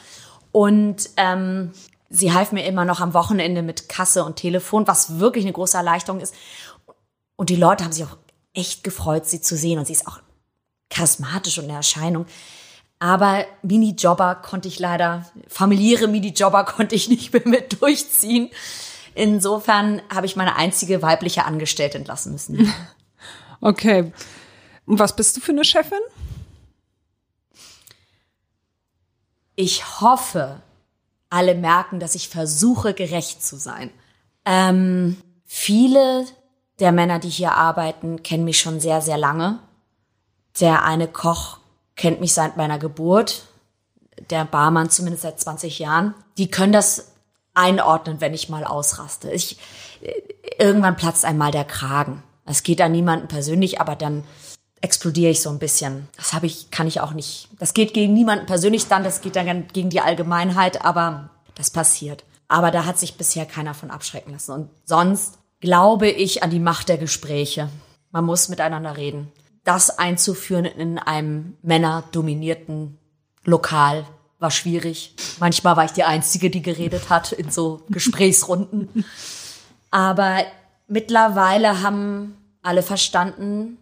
[0.52, 1.72] Und ähm,
[2.10, 5.78] sie half mir immer noch am Wochenende mit Kasse und Telefon, was wirklich eine große
[5.78, 6.34] Erleichterung ist.
[7.36, 8.18] Und die Leute haben sich auch
[8.54, 9.80] echt gefreut, sie zu sehen.
[9.80, 10.20] Und sie ist auch
[10.90, 12.26] charismatisch und eine Erscheinung.
[13.00, 18.50] Aber Minijobber konnte ich leider, familiäre Minijobber konnte ich nicht mehr mit durchziehen.
[19.16, 22.74] Insofern habe ich meine einzige weibliche Angestellte entlassen müssen.
[23.62, 24.14] Okay.
[24.86, 26.00] Und was bist du für eine Chefin?
[29.62, 30.62] Ich hoffe,
[31.30, 33.92] alle merken, dass ich versuche, gerecht zu sein.
[34.46, 36.26] Ähm, viele
[36.80, 39.60] der Männer, die hier arbeiten, kennen mich schon sehr, sehr lange.
[40.62, 41.58] Der eine Koch
[41.98, 43.48] kennt mich seit meiner Geburt,
[44.30, 46.14] der Barmann zumindest seit 20 Jahren.
[46.38, 47.12] Die können das
[47.54, 49.30] einordnen, wenn ich mal ausraste.
[49.30, 49.58] Ich,
[50.58, 52.24] irgendwann platzt einmal der Kragen.
[52.46, 54.24] Es geht an niemanden persönlich, aber dann
[54.82, 56.08] explodiere ich so ein bisschen.
[56.16, 57.50] Das habe ich, kann ich auch nicht.
[57.60, 62.24] Das geht gegen niemanden persönlich dann, das geht dann gegen die Allgemeinheit, aber das passiert.
[62.48, 64.52] Aber da hat sich bisher keiner von abschrecken lassen.
[64.52, 67.70] Und sonst glaube ich an die Macht der Gespräche.
[68.12, 69.32] Man muss miteinander reden.
[69.64, 72.98] Das einzuführen in einem männerdominierten
[73.44, 74.06] Lokal
[74.40, 75.16] war schwierig.
[75.40, 79.06] Manchmal war ich die Einzige, die geredet hat in so Gesprächsrunden.
[79.92, 80.44] Aber
[80.88, 83.78] mittlerweile haben alle verstanden,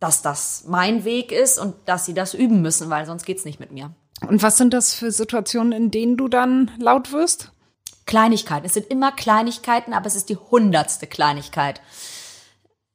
[0.00, 3.60] dass das mein Weg ist und dass sie das üben müssen, weil sonst geht's nicht
[3.60, 3.94] mit mir.
[4.26, 7.52] Und was sind das für Situationen, in denen du dann laut wirst?
[8.06, 8.66] Kleinigkeiten.
[8.66, 11.80] Es sind immer Kleinigkeiten, aber es ist die hundertste Kleinigkeit.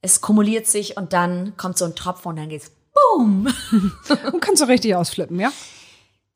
[0.02, 3.48] Es kumuliert sich und dann kommt so ein Tropfen und dann geht's boom.
[4.32, 5.52] Und kannst du richtig ausflippen, ja?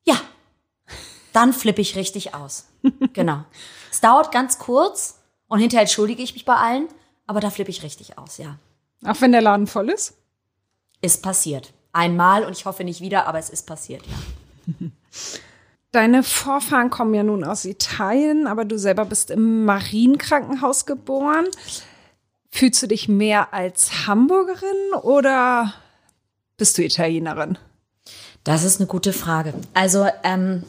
[0.04, 0.16] Ja.
[1.32, 2.66] Dann flippe ich richtig aus.
[3.12, 3.44] Genau.
[3.90, 6.88] Es dauert ganz kurz und hinterher entschuldige ich mich bei allen,
[7.26, 8.58] aber da flippe ich richtig aus, ja.
[9.04, 10.19] Auch wenn der Laden voll ist?
[11.00, 11.72] Ist passiert.
[11.92, 14.88] Einmal und ich hoffe nicht wieder, aber es ist passiert, ja.
[15.92, 21.46] Deine Vorfahren kommen ja nun aus Italien, aber du selber bist im Marienkrankenhaus geboren.
[22.48, 25.74] Fühlst du dich mehr als Hamburgerin oder
[26.56, 27.58] bist du Italienerin?
[28.44, 29.52] Das ist eine gute Frage.
[29.74, 30.62] Also, ähm,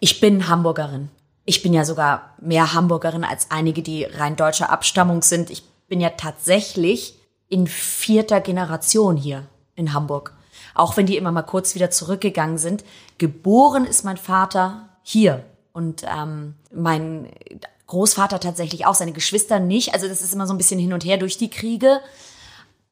[0.00, 1.08] ich bin Hamburgerin.
[1.46, 5.48] Ich bin ja sogar mehr Hamburgerin als einige, die rein deutscher Abstammung sind.
[5.48, 7.17] Ich bin ja tatsächlich
[7.48, 10.34] in vierter Generation hier in Hamburg.
[10.74, 12.84] Auch wenn die immer mal kurz wieder zurückgegangen sind.
[13.18, 15.44] Geboren ist mein Vater hier.
[15.72, 17.28] Und ähm, mein
[17.86, 19.94] Großvater tatsächlich auch, seine Geschwister nicht.
[19.94, 22.00] Also das ist immer so ein bisschen hin und her durch die Kriege.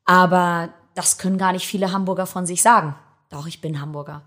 [0.05, 2.95] Aber das können gar nicht viele Hamburger von sich sagen.
[3.29, 4.23] Doch, ich bin Hamburger.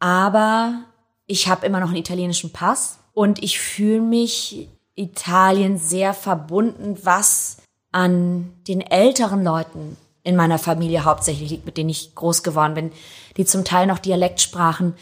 [0.00, 0.82] Aber
[1.26, 7.58] ich habe immer noch einen italienischen Pass und ich fühle mich Italien sehr verbunden, was
[7.92, 12.92] an den älteren Leuten in meiner Familie hauptsächlich liegt, mit denen ich groß geworden bin,
[13.36, 14.94] die zum Teil noch Dialekt sprachen,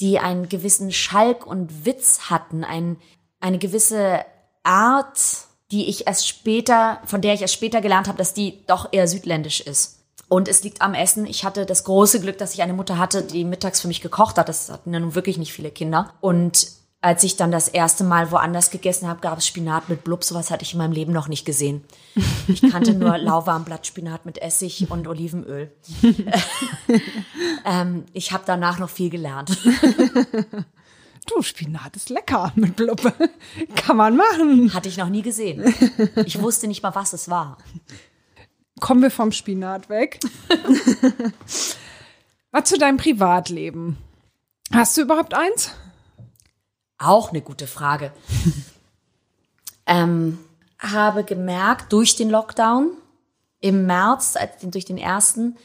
[0.00, 2.96] die einen gewissen Schalk und Witz hatten, ein,
[3.40, 4.24] eine gewisse
[4.62, 5.18] Art,
[5.70, 9.06] die ich erst später, von der ich erst später gelernt habe, dass die doch eher
[9.06, 10.00] südländisch ist.
[10.28, 11.26] Und es liegt am Essen.
[11.26, 14.38] Ich hatte das große Glück, dass ich eine Mutter hatte, die mittags für mich gekocht
[14.38, 14.48] hat.
[14.48, 16.14] Das hatten ja nun wirklich nicht viele Kinder.
[16.20, 16.66] Und
[17.04, 20.24] als ich dann das erste Mal woanders gegessen habe, gab es Spinat mit Blub.
[20.24, 21.84] Sowas hatte ich in meinem Leben noch nicht gesehen.
[22.48, 25.70] Ich kannte nur lauwarm Blattspinat mit Essig und Olivenöl.
[27.66, 29.56] ähm, ich habe danach noch viel gelernt.
[31.26, 33.00] Du, Spinat ist lecker mit Blub.
[33.76, 34.74] Kann man machen.
[34.74, 35.74] Hatte ich noch nie gesehen.
[36.26, 37.56] Ich wusste nicht mal, was es war.
[38.78, 40.20] Kommen wir vom Spinat weg.
[42.50, 43.96] was zu deinem Privatleben?
[44.70, 45.70] Hast du überhaupt eins?
[47.04, 48.12] Auch eine gute Frage.
[49.86, 50.38] ähm,
[50.78, 52.92] habe gemerkt durch den Lockdown
[53.60, 55.56] im März, durch den ersten,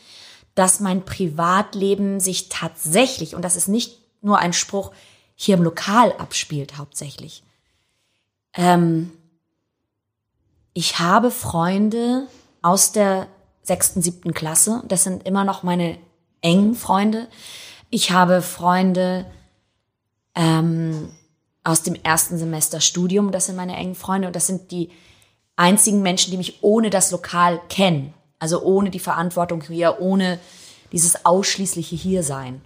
[0.54, 4.92] dass mein Privatleben sich tatsächlich, und das ist nicht nur ein Spruch,
[5.36, 7.44] hier im Lokal abspielt hauptsächlich.
[8.54, 9.12] Ähm,
[10.74, 12.28] ich habe Freunde
[12.62, 13.28] aus der
[13.64, 14.84] sechsten, siebten Klasse.
[14.90, 15.98] Das sind immer noch meine
[16.42, 17.30] engen Freunde.
[17.90, 19.26] Ich habe Freunde
[20.36, 21.10] ähm,
[21.70, 23.32] aus dem ersten Semester Studium.
[23.32, 24.90] Das sind meine engen Freunde und das sind die
[25.56, 28.14] einzigen Menschen, die mich ohne das Lokal kennen.
[28.40, 30.40] Also ohne die Verantwortung hier, ohne
[30.92, 32.62] dieses ausschließliche Hiersein.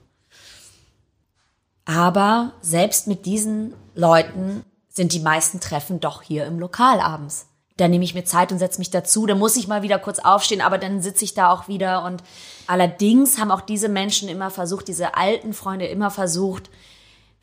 [1.85, 7.47] Aber selbst mit diesen Leuten sind die meisten Treffen doch hier im Lokal abends.
[7.75, 9.25] Da nehme ich mir Zeit und setze mich dazu.
[9.25, 12.05] Da muss ich mal wieder kurz aufstehen, aber dann sitze ich da auch wieder.
[12.05, 12.23] Und
[12.67, 16.69] allerdings haben auch diese Menschen immer versucht, diese alten Freunde immer versucht,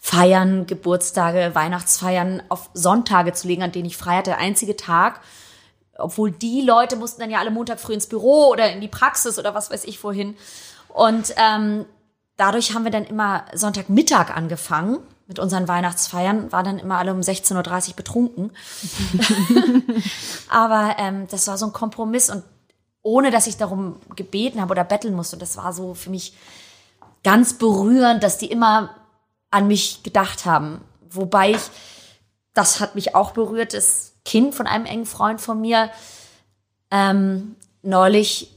[0.03, 4.31] Feiern, Geburtstage, Weihnachtsfeiern auf Sonntage zu legen, an denen ich frei hatte.
[4.31, 5.21] Der einzige Tag,
[5.99, 9.39] obwohl die Leute mussten dann ja alle Montag früh ins Büro oder in die Praxis
[9.39, 10.37] oder was weiß ich wohin.
[10.89, 11.85] Und ähm,
[12.39, 17.21] dadurch haben wir dann immer Sonntagmittag angefangen mit unseren Weihnachtsfeiern, war dann immer alle um
[17.21, 18.53] 16.30 Uhr betrunken.
[20.49, 22.43] Aber ähm, das war so ein Kompromiss und
[23.03, 25.37] ohne dass ich darum gebeten habe oder betteln musste.
[25.37, 26.35] Und das war so für mich
[27.23, 28.95] ganz berührend, dass die immer
[29.51, 30.81] an mich gedacht haben.
[31.09, 31.63] Wobei ich,
[32.55, 35.91] das hat mich auch berührt, das Kind von einem engen Freund von mir
[36.91, 38.55] ähm, neulich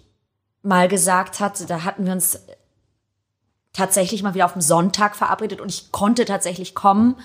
[0.61, 2.39] mal gesagt hat, da hatten wir uns
[3.73, 7.15] tatsächlich mal wieder auf dem Sonntag verabredet und ich konnte tatsächlich kommen,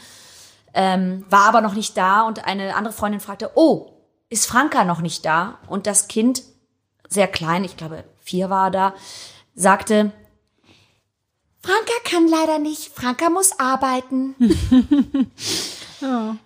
[0.74, 3.92] ähm, war aber noch nicht da und eine andere Freundin fragte, oh,
[4.30, 5.58] ist Franka noch nicht da?
[5.68, 6.42] Und das Kind,
[7.08, 8.94] sehr klein, ich glaube vier war da,
[9.54, 10.12] sagte,
[11.68, 12.94] Franka kann leider nicht.
[12.94, 14.34] Franka muss arbeiten.
[16.00, 16.36] ja.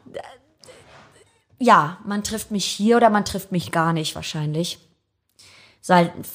[1.60, 4.80] ja, man trifft mich hier oder man trifft mich gar nicht wahrscheinlich.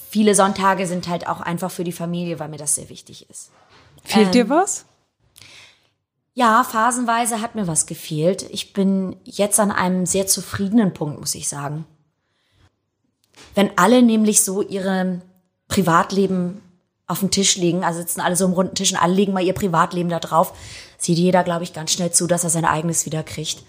[0.09, 3.51] Viele Sonntage sind halt auch einfach für die Familie, weil mir das sehr wichtig ist.
[4.05, 4.85] Fehlt ähm, dir was?
[6.33, 8.43] Ja, phasenweise hat mir was gefehlt.
[8.51, 11.83] Ich bin jetzt an einem sehr zufriedenen Punkt, muss ich sagen.
[13.53, 15.21] Wenn alle nämlich so ihre
[15.67, 16.61] Privatleben
[17.08, 19.43] auf dem Tisch legen, also sitzen alle so im runden Tisch und alle legen mal
[19.43, 20.53] ihr Privatleben da drauf,
[20.97, 23.64] sieht jeder, glaube ich, ganz schnell zu, dass er sein eigenes wieder kriegt.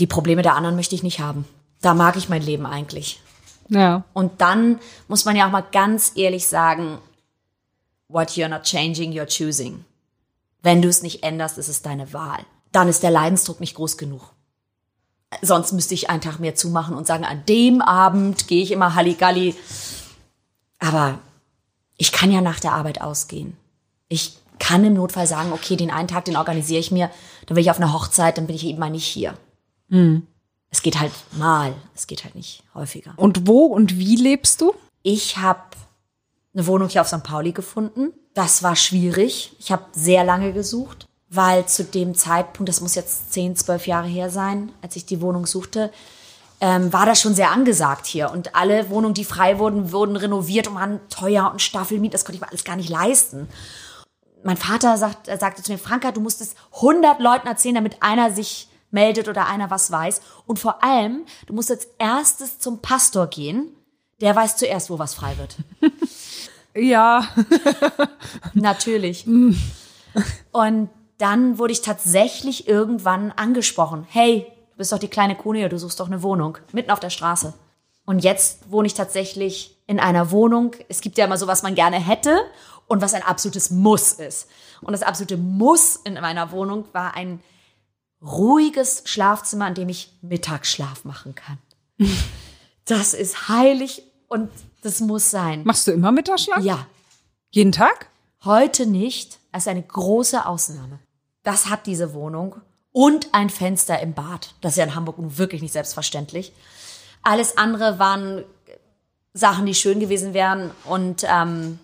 [0.00, 1.44] Die Probleme der anderen möchte ich nicht haben.
[1.82, 3.20] Da mag ich mein Leben eigentlich.
[3.68, 4.04] Ja.
[4.14, 6.98] Und dann muss man ja auch mal ganz ehrlich sagen,
[8.08, 9.84] what you're not changing, you're choosing.
[10.62, 12.40] Wenn du es nicht änderst, ist es deine Wahl.
[12.72, 14.32] Dann ist der Leidensdruck nicht groß genug.
[15.42, 18.94] Sonst müsste ich einen Tag mehr zumachen und sagen, an dem Abend gehe ich immer
[18.94, 19.54] Halligalli.
[20.78, 21.18] Aber
[21.98, 23.56] ich kann ja nach der Arbeit ausgehen.
[24.08, 27.10] Ich kann im Notfall sagen, okay, den einen Tag, den organisiere ich mir,
[27.46, 29.34] dann will ich auf eine Hochzeit, dann bin ich eben mal nicht hier.
[29.88, 30.26] Mhm.
[30.70, 33.12] Es geht halt mal, es geht halt nicht häufiger.
[33.16, 34.74] Und wo und wie lebst du?
[35.02, 35.60] Ich habe
[36.54, 37.22] eine Wohnung hier auf St.
[37.22, 38.12] Pauli gefunden.
[38.34, 39.52] Das war schwierig.
[39.58, 44.08] Ich habe sehr lange gesucht, weil zu dem Zeitpunkt, das muss jetzt 10, 12 Jahre
[44.08, 45.90] her sein, als ich die Wohnung suchte,
[46.60, 48.30] ähm, war das schon sehr angesagt hier.
[48.30, 52.14] Und alle Wohnungen, die frei wurden, wurden renoviert und waren teuer und Staffelmiet.
[52.14, 53.48] Das konnte ich mir alles gar nicht leisten.
[54.42, 58.32] Mein Vater sagt, sagte zu mir, Franka, du musst es 100 Leuten erzählen, damit einer
[58.32, 60.20] sich meldet oder einer was weiß.
[60.46, 63.74] Und vor allem, du musst als erstes zum Pastor gehen.
[64.20, 65.56] Der weiß zuerst, wo was frei wird.
[66.74, 67.28] ja.
[68.54, 69.26] Natürlich.
[70.50, 74.06] Und dann wurde ich tatsächlich irgendwann angesprochen.
[74.08, 74.46] Hey,
[74.78, 76.56] bist doch die kleine Kunia, du suchst doch eine Wohnung.
[76.72, 77.52] Mitten auf der Straße.
[78.06, 80.74] Und jetzt wohne ich tatsächlich in einer Wohnung.
[80.88, 82.38] Es gibt ja immer so, was man gerne hätte
[82.86, 84.48] und was ein absolutes Muss ist.
[84.80, 87.40] Und das absolute Muss in meiner Wohnung war ein
[88.22, 91.58] ruhiges Schlafzimmer, in dem ich Mittagsschlaf machen kann.
[92.84, 94.50] Das ist heilig und
[94.80, 95.62] das muss sein.
[95.64, 96.64] Machst du immer Mittagsschlaf?
[96.64, 96.86] Ja.
[97.50, 98.08] Jeden Tag?
[98.46, 99.40] Heute nicht.
[99.52, 100.98] Das ist eine große Ausnahme.
[101.42, 102.62] Das hat diese Wohnung
[102.98, 104.54] und ein Fenster im Bad.
[104.60, 106.52] Das ist ja in Hamburg nun wirklich nicht selbstverständlich.
[107.22, 108.42] Alles andere waren
[109.32, 110.72] Sachen, die schön gewesen wären.
[110.84, 111.78] Und ähm,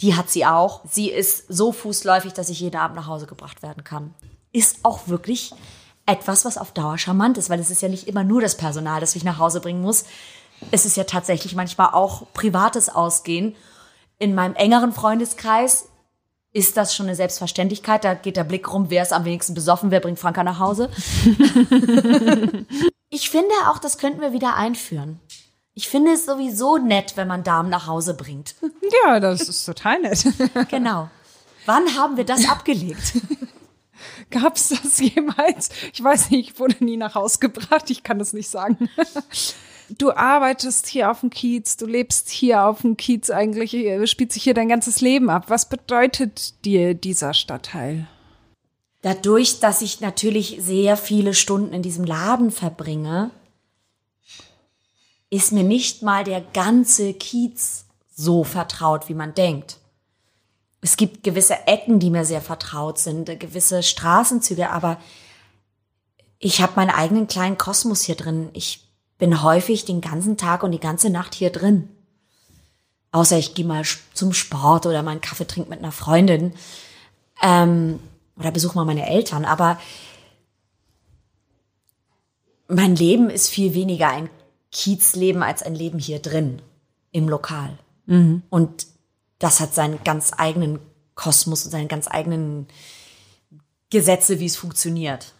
[0.00, 0.80] die hat sie auch.
[0.90, 4.14] Sie ist so fußläufig, dass ich jeden Abend nach Hause gebracht werden kann.
[4.50, 5.54] Ist auch wirklich
[6.06, 9.00] etwas, was auf Dauer charmant ist, weil es ist ja nicht immer nur das Personal,
[9.00, 10.06] das mich nach Hause bringen muss.
[10.72, 13.54] Es ist ja tatsächlich manchmal auch privates Ausgehen.
[14.18, 15.86] In meinem engeren Freundeskreis
[16.52, 18.04] ist das schon eine Selbstverständlichkeit.
[18.04, 20.90] Da geht der Blick rum, wer ist am wenigsten besoffen, wer bringt Franka nach Hause.
[23.08, 25.18] ich finde auch, das könnten wir wieder einführen.
[25.74, 28.54] Ich finde es sowieso nett, wenn man Damen nach Hause bringt.
[29.04, 30.26] Ja, das ist total nett.
[30.68, 31.08] Genau.
[31.64, 33.14] Wann haben wir das abgelegt?
[34.30, 35.70] Gab es das jemals?
[35.92, 38.90] Ich weiß nicht, ich wurde nie nach Hause gebracht, ich kann das nicht sagen.
[39.98, 43.76] Du arbeitest hier auf dem Kiez, du lebst hier auf dem Kiez eigentlich,
[44.10, 45.44] spielt sich hier dein ganzes Leben ab.
[45.48, 48.06] Was bedeutet dir dieser Stadtteil?
[49.02, 53.32] Dadurch, dass ich natürlich sehr viele Stunden in diesem Laden verbringe,
[55.30, 59.78] ist mir nicht mal der ganze Kiez so vertraut, wie man denkt.
[60.80, 64.98] Es gibt gewisse Ecken, die mir sehr vertraut sind, gewisse Straßenzüge, aber
[66.38, 68.50] ich habe meinen eigenen kleinen Kosmos hier drin.
[68.52, 68.91] Ich
[69.22, 71.88] bin häufig den ganzen Tag und die ganze Nacht hier drin.
[73.12, 76.54] Außer ich gehe mal zum Sport oder mal einen Kaffee trinken mit einer Freundin
[77.40, 78.00] ähm,
[78.36, 79.44] oder besuche mal meine Eltern.
[79.44, 79.78] Aber
[82.66, 84.28] mein Leben ist viel weniger ein
[84.72, 86.60] Kiezleben als ein Leben hier drin
[87.12, 87.78] im Lokal.
[88.06, 88.42] Mhm.
[88.50, 88.88] Und
[89.38, 90.80] das hat seinen ganz eigenen
[91.14, 92.66] Kosmos und seine ganz eigenen
[93.88, 95.32] Gesetze, wie es funktioniert.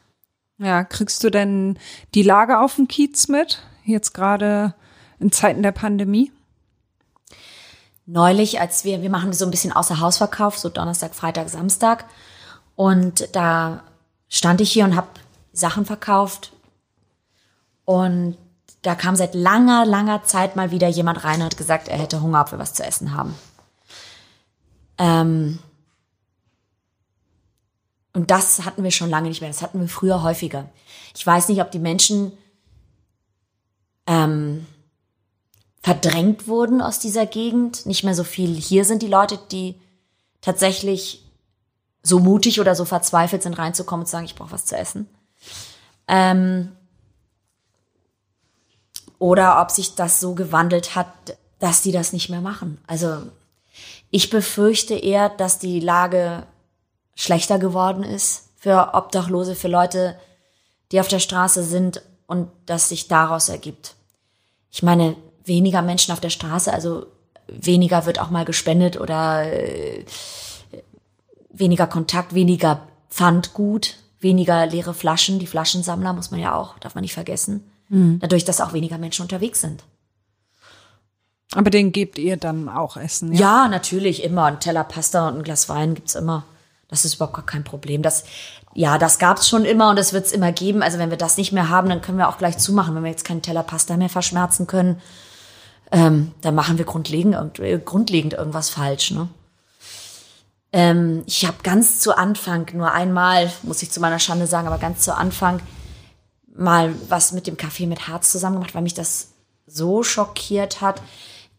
[0.58, 1.80] Ja, kriegst du denn
[2.14, 3.60] die Lage auf dem Kiez mit?
[3.84, 4.74] Jetzt gerade
[5.18, 6.32] in Zeiten der Pandemie?
[8.06, 12.04] Neulich, als wir, wir machen so ein bisschen außer Hausverkauf, so Donnerstag, Freitag, Samstag.
[12.74, 13.82] Und da
[14.28, 15.08] stand ich hier und habe
[15.52, 16.52] Sachen verkauft.
[17.84, 18.36] Und
[18.82, 22.20] da kam seit langer, langer Zeit mal wieder jemand rein und hat gesagt, er hätte
[22.20, 23.34] Hunger, ob wir was zu essen haben.
[24.98, 25.58] Ähm,
[28.12, 29.50] und das hatten wir schon lange nicht mehr.
[29.50, 30.68] Das hatten wir früher häufiger.
[31.14, 32.32] Ich weiß nicht, ob die Menschen
[34.06, 34.66] ähm,
[35.82, 37.86] verdrängt wurden aus dieser Gegend.
[37.86, 39.74] Nicht mehr so viel hier sind die Leute, die
[40.40, 41.24] tatsächlich
[42.02, 45.08] so mutig oder so verzweifelt sind, reinzukommen und zu sagen, ich brauche was zu essen.
[46.08, 46.72] Ähm,
[49.18, 51.06] oder ob sich das so gewandelt hat,
[51.60, 52.78] dass die das nicht mehr machen.
[52.88, 53.18] Also
[54.10, 56.44] ich befürchte eher, dass die Lage
[57.14, 60.18] schlechter geworden ist für Obdachlose, für Leute,
[60.90, 63.94] die auf der Straße sind und dass sich daraus ergibt.
[64.70, 67.06] Ich meine, weniger Menschen auf der Straße, also
[67.46, 70.06] weniger wird auch mal gespendet oder äh,
[71.50, 75.40] weniger Kontakt, weniger Pfandgut, weniger leere Flaschen.
[75.40, 77.70] Die Flaschensammler muss man ja auch, darf man nicht vergessen.
[77.90, 78.18] Mhm.
[78.20, 79.84] Dadurch, dass auch weniger Menschen unterwegs sind.
[81.54, 83.40] Aber den gebt ihr dann auch Essen, ja?
[83.40, 84.44] Ja, natürlich, immer.
[84.46, 86.44] Ein Teller Pasta und ein Glas Wein gibt's immer.
[86.92, 88.02] Das ist überhaupt gar kein Problem.
[88.02, 88.24] Das,
[88.74, 90.82] ja, das gab's schon immer und das wird's immer geben.
[90.82, 92.94] Also wenn wir das nicht mehr haben, dann können wir auch gleich zumachen.
[92.94, 95.00] Wenn wir jetzt keinen Teller Pasta mehr verschmerzen können,
[95.90, 99.10] ähm, dann machen wir grundlegend, äh, grundlegend irgendwas falsch.
[99.10, 99.28] Ne?
[100.72, 104.78] Ähm, ich habe ganz zu Anfang, nur einmal, muss ich zu meiner Schande sagen, aber
[104.78, 105.60] ganz zu Anfang
[106.54, 109.32] mal was mit dem Kaffee mit Herz zusammen gemacht, weil mich das
[109.66, 111.02] so schockiert hat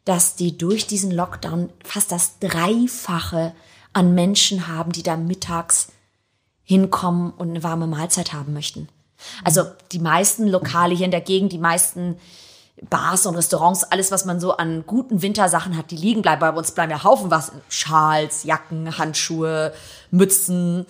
[0.06, 3.54] dass die durch diesen Lockdown fast das Dreifache
[3.94, 5.88] an Menschen haben, die da mittags
[6.64, 8.90] hinkommen und eine warme Mahlzeit haben möchten.
[9.44, 12.18] Also die meisten Lokale hier in der Gegend, die meisten
[12.90, 16.42] Bars und Restaurants, alles, was man so an guten Wintersachen hat, die liegen bleiben.
[16.42, 17.52] Bei uns bleiben ja Haufen was.
[17.70, 19.74] Schals, Jacken, Handschuhe,
[20.12, 20.86] Mützen.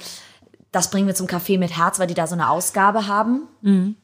[0.71, 3.47] Das bringen wir zum Café mit Herz, weil die da so eine Ausgabe haben.
[3.61, 3.95] Mhm.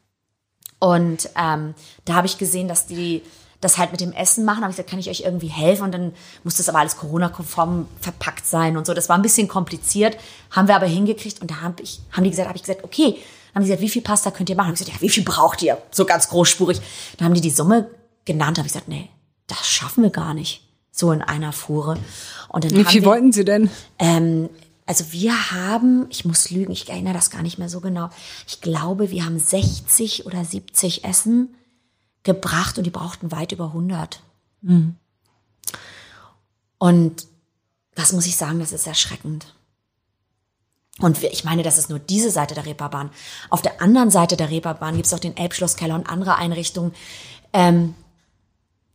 [0.80, 1.74] Und ähm,
[2.06, 3.22] da habe ich gesehen, dass die
[3.62, 4.64] das halt mit dem Essen machen.
[4.64, 5.84] Aber ich gesagt, kann ich euch irgendwie helfen?
[5.84, 8.94] Und dann muss das aber alles Corona-konform verpackt sein und so.
[8.94, 10.18] Das war ein bisschen kompliziert,
[10.52, 11.42] haben wir aber hingekriegt.
[11.42, 13.18] Und da hab ich, haben die gesagt, habe ich gesagt, okay.
[13.54, 14.68] Dann haben die gesagt, wie viel Pasta könnt ihr machen?
[14.68, 15.78] Hab ich gesagt, ja, wie viel braucht ihr?
[15.92, 16.80] So ganz großspurig.
[17.18, 17.90] Dann haben die die Summe
[18.26, 18.58] genannt.
[18.58, 19.10] Habe ich gesagt, nee,
[19.48, 20.62] das schaffen wir gar nicht.
[20.92, 21.98] So in einer Fuhre.
[22.50, 23.70] Und dann wie viel wir, wollten sie denn?
[23.98, 24.50] Ähm,
[24.86, 28.10] also wir haben, ich muss lügen, ich erinnere das gar nicht mehr so genau.
[28.48, 31.50] Ich glaube, wir haben 60 oder 70 Essen
[32.24, 34.22] gebracht und die brauchten weit über 100.
[34.62, 34.96] Mhm.
[36.78, 37.28] Und
[37.96, 39.54] das muss ich sagen, das ist erschreckend.
[41.00, 43.10] Und ich meine, das ist nur diese Seite der Reeperbahn.
[43.50, 46.94] Auf der anderen Seite der Reeperbahn gibt es auch den Elbschlosskeller und andere Einrichtungen.
[47.54, 47.96] Ähm,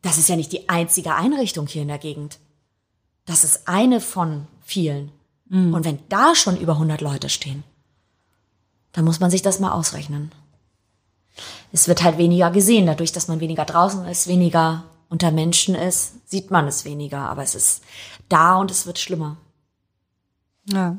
[0.03, 2.39] das ist ja nicht die einzige Einrichtung hier in der Gegend.
[3.25, 5.12] Das ist eine von vielen.
[5.49, 5.72] Mhm.
[5.72, 7.64] Und wenn da schon über 100 Leute stehen,
[8.93, 10.31] dann muss man sich das mal ausrechnen
[11.72, 16.28] es wird halt weniger gesehen, dadurch, dass man weniger draußen ist, weniger unter Menschen ist,
[16.28, 17.82] sieht man es weniger, aber es ist
[18.28, 19.37] da und es wird schlimmer.
[20.66, 20.97] Ja.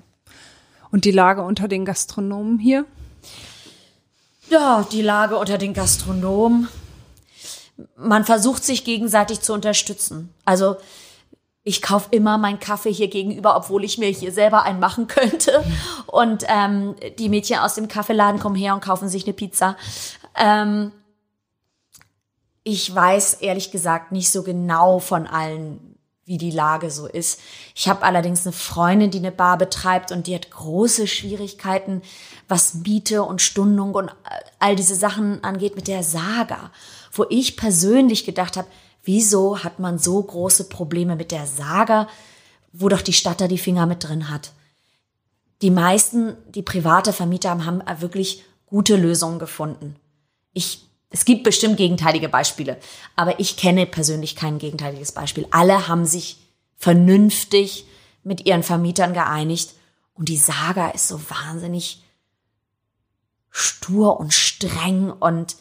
[0.92, 2.86] Und die Lage unter den Gastronomen hier?
[4.50, 6.68] Ja, die Lage unter den Gastronomen.
[7.98, 10.34] Man versucht sich gegenseitig zu unterstützen.
[10.46, 10.78] Also
[11.64, 15.64] ich kaufe immer meinen Kaffee hier gegenüber, obwohl ich mir hier selber einen machen könnte.
[16.06, 19.76] Und ähm, die Mädchen aus dem Kaffeeladen kommen her und kaufen sich eine Pizza.
[20.36, 20.92] Ähm,
[22.64, 27.40] ich weiß ehrlich gesagt nicht so genau von allen, wie die Lage so ist.
[27.76, 32.02] Ich habe allerdings eine Freundin, die eine Bar betreibt und die hat große Schwierigkeiten,
[32.48, 34.10] was Miete und Stundung und
[34.58, 36.72] all diese Sachen angeht mit der Saga,
[37.12, 38.68] wo ich persönlich gedacht habe,
[39.04, 42.08] wieso hat man so große Probleme mit der Saga,
[42.74, 44.52] wo doch die Stadt da die Finger mit drin hat?
[45.62, 49.96] Die meisten, die private Vermieter haben, haben wirklich gute Lösungen gefunden.
[50.56, 52.80] Ich, es gibt bestimmt gegenteilige Beispiele,
[53.16, 55.46] aber ich kenne persönlich kein gegenteiliges Beispiel.
[55.52, 56.38] Alle haben sich
[56.78, 57.86] vernünftig
[58.24, 59.76] mit ihren Vermietern geeinigt
[60.16, 62.02] und die Saga ist so wahnsinnig
[63.52, 65.58] stur und streng und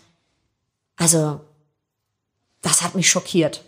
[0.96, 1.40] also
[2.62, 3.62] das hat mich schockiert.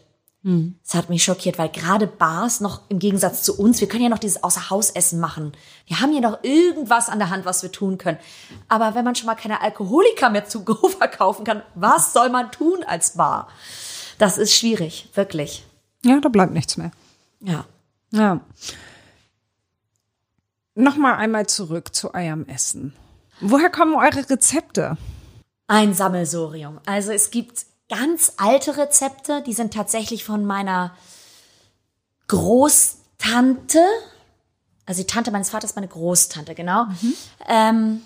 [0.47, 0.77] Mhm.
[0.85, 4.09] Das hat mich schockiert, weil gerade Bars noch im Gegensatz zu uns, wir können ja
[4.09, 5.51] noch dieses Außerhausessen machen.
[5.87, 8.19] Wir haben ja noch irgendwas an der Hand, was wir tun können.
[8.69, 12.53] Aber wenn man schon mal keine Alkoholiker mehr zu Go verkaufen kann, was soll man
[12.53, 13.49] tun als Bar?
[14.19, 15.67] Das ist schwierig, wirklich.
[16.05, 16.93] Ja, da bleibt nichts mehr.
[17.41, 17.65] Ja.
[18.13, 18.41] Ja.
[20.77, 22.95] Nochmal einmal zurück zu eurem Essen.
[23.41, 24.97] Woher kommen eure Rezepte?
[25.67, 26.79] Ein Sammelsorium.
[26.87, 30.97] Also es gibt ganz alte Rezepte, die sind tatsächlich von meiner
[32.29, 33.85] Großtante,
[34.85, 36.87] also die Tante meines Vaters, meine Großtante, genau.
[36.87, 37.15] Mhm.
[37.49, 38.03] Ähm,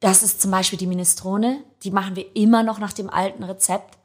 [0.00, 3.98] das ist zum Beispiel die Minestrone, die machen wir immer noch nach dem alten Rezept.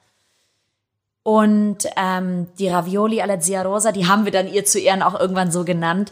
[1.24, 5.20] Und ähm, die Ravioli alla Zia Rosa, die haben wir dann ihr zu Ehren auch
[5.20, 6.12] irgendwann so genannt.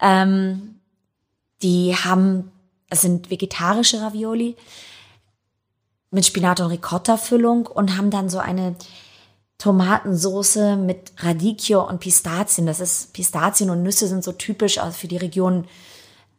[0.00, 0.78] Ähm,
[1.62, 2.52] die haben,
[2.90, 4.56] es sind vegetarische Ravioli
[6.14, 8.76] mit Spinat und Ricotta-Füllung und haben dann so eine
[9.58, 12.66] Tomatensoße mit Radicchio und Pistazien.
[12.66, 15.66] Das ist Pistazien und Nüsse sind so typisch für die Region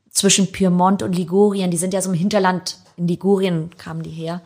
[0.10, 1.72] zwischen Piemont und Ligurien.
[1.72, 2.78] Die sind ja so im Hinterland.
[2.98, 4.42] In Ligurien kamen die her.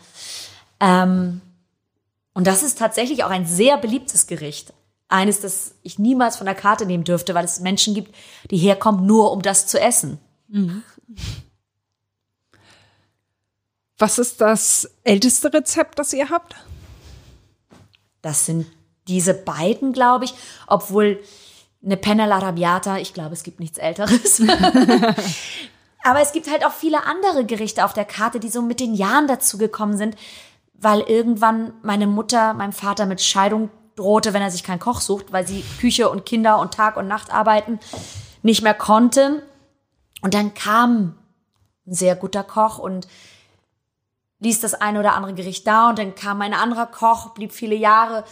[0.79, 1.41] Ähm,
[2.33, 4.73] und das ist tatsächlich auch ein sehr beliebtes Gericht.
[5.09, 8.15] Eines, das ich niemals von der Karte nehmen dürfte, weil es Menschen gibt,
[8.49, 10.19] die herkommen, nur um das zu essen.
[10.47, 10.83] Mhm.
[13.99, 16.55] Was ist das älteste Rezept, das ihr habt?
[18.21, 18.65] Das sind
[19.07, 20.33] diese beiden, glaube ich,
[20.67, 21.21] obwohl
[21.83, 24.41] eine Penna l'Arabiata, ich glaube, es gibt nichts Älteres.
[26.03, 28.93] Aber es gibt halt auch viele andere Gerichte auf der Karte, die so mit den
[28.93, 30.15] Jahren dazugekommen sind,
[30.73, 35.33] weil irgendwann meine Mutter meinem Vater mit Scheidung drohte, wenn er sich keinen Koch sucht,
[35.33, 37.79] weil sie Küche und Kinder und Tag und Nacht arbeiten
[38.43, 39.43] nicht mehr konnte.
[40.21, 41.15] Und dann kam
[41.85, 43.07] ein sehr guter Koch und
[44.39, 47.75] ließ das eine oder andere Gericht da und dann kam ein anderer Koch, blieb viele
[47.75, 48.23] Jahre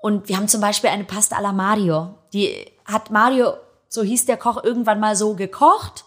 [0.00, 2.14] und wir haben zum Beispiel eine Pasta alla Mario.
[2.32, 3.54] Die hat Mario,
[3.88, 6.04] so hieß der Koch, irgendwann mal so gekocht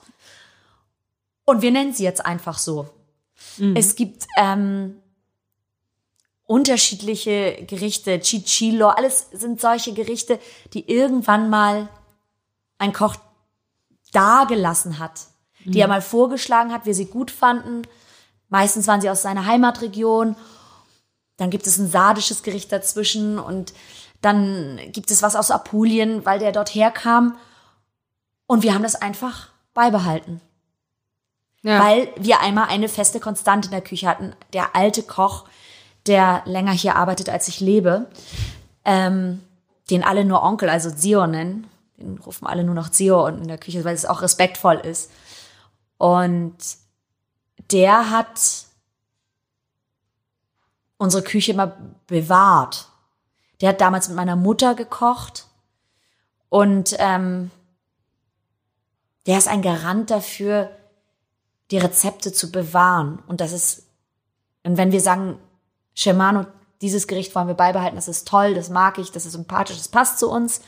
[1.45, 2.89] und wir nennen sie jetzt einfach so.
[3.57, 3.75] Mhm.
[3.75, 4.97] Es gibt ähm,
[6.43, 10.39] unterschiedliche Gerichte, Cicillo, alles sind solche Gerichte,
[10.73, 11.87] die irgendwann mal
[12.77, 13.15] ein Koch
[14.11, 15.27] dagelassen hat,
[15.63, 15.77] die mhm.
[15.77, 17.83] er mal vorgeschlagen hat, wir sie gut fanden
[18.49, 20.35] Meistens waren sie aus seiner Heimatregion.
[21.37, 23.73] Dann gibt es ein sardisches Gericht dazwischen und
[24.21, 27.37] dann gibt es was aus Apulien, weil der dort herkam.
[28.47, 30.41] Und wir haben das einfach beibehalten.
[31.61, 31.83] Ja.
[31.83, 34.33] Weil wir einmal eine feste Konstante in der Küche hatten.
[34.53, 35.45] Der alte Koch,
[36.05, 38.09] der länger hier arbeitet, als ich lebe,
[38.85, 39.43] ähm,
[39.89, 41.67] den alle nur Onkel, also Zio nennen.
[41.97, 45.11] Den rufen alle nur noch Zio in der Küche, weil es auch respektvoll ist.
[45.97, 46.55] Und
[47.71, 48.65] der hat
[50.97, 52.87] unsere Küche immer bewahrt.
[53.61, 55.47] Der hat damals mit meiner Mutter gekocht
[56.49, 57.51] und ähm,
[59.25, 60.71] der ist ein Garant dafür,
[61.71, 63.21] die Rezepte zu bewahren.
[63.27, 63.87] Und das ist,
[64.63, 65.39] und wenn wir sagen,
[65.95, 66.45] Shemano,
[66.81, 69.87] dieses Gericht wollen wir beibehalten, das ist toll, das mag ich, das ist sympathisch, das
[69.87, 70.61] passt zu uns,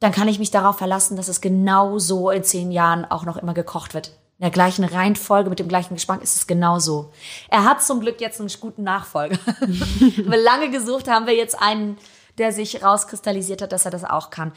[0.00, 3.36] dann kann ich mich darauf verlassen, dass es genau so in zehn Jahren auch noch
[3.36, 4.12] immer gekocht wird
[4.42, 7.12] in der gleichen Reihenfolge, mit dem gleichen Geschmack ist es genauso.
[7.48, 9.38] Er hat zum Glück jetzt einen guten Nachfolger.
[10.16, 11.96] wir lange gesucht haben wir jetzt einen,
[12.38, 14.50] der sich rauskristallisiert hat, dass er das auch kann.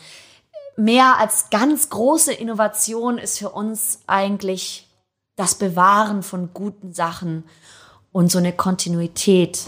[0.75, 4.87] Mehr als ganz große Innovation ist für uns eigentlich
[5.35, 7.43] das Bewahren von guten Sachen
[8.11, 9.65] und so eine Kontinuität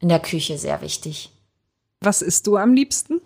[0.00, 1.30] in der Küche sehr wichtig.
[2.00, 3.20] Was isst du am liebsten?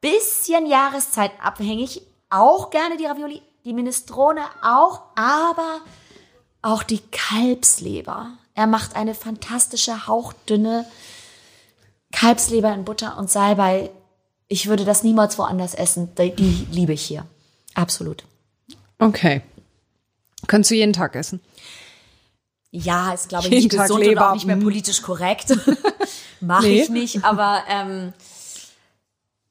[0.00, 2.02] Bisschen jahreszeitabhängig.
[2.30, 5.80] Auch gerne die Ravioli, die Minestrone auch, aber
[6.62, 8.30] auch die Kalbsleber.
[8.54, 10.86] Er macht eine fantastische, hauchdünne
[12.12, 13.90] Kalbsleber in Butter und Salbei.
[14.48, 16.14] Ich würde das niemals woanders essen.
[16.16, 17.26] Die, die liebe ich hier.
[17.74, 18.24] Absolut.
[18.98, 19.42] Okay.
[20.46, 21.40] Kannst du jeden Tag essen?
[22.70, 24.22] Ja, ist glaube ich Jeden nicht Tag gesund Leber.
[24.22, 24.62] und auch nicht mehr Mm.
[24.62, 25.56] politisch korrekt.
[26.40, 26.82] Mache Nee.
[26.82, 28.12] ich nicht, aber ähm,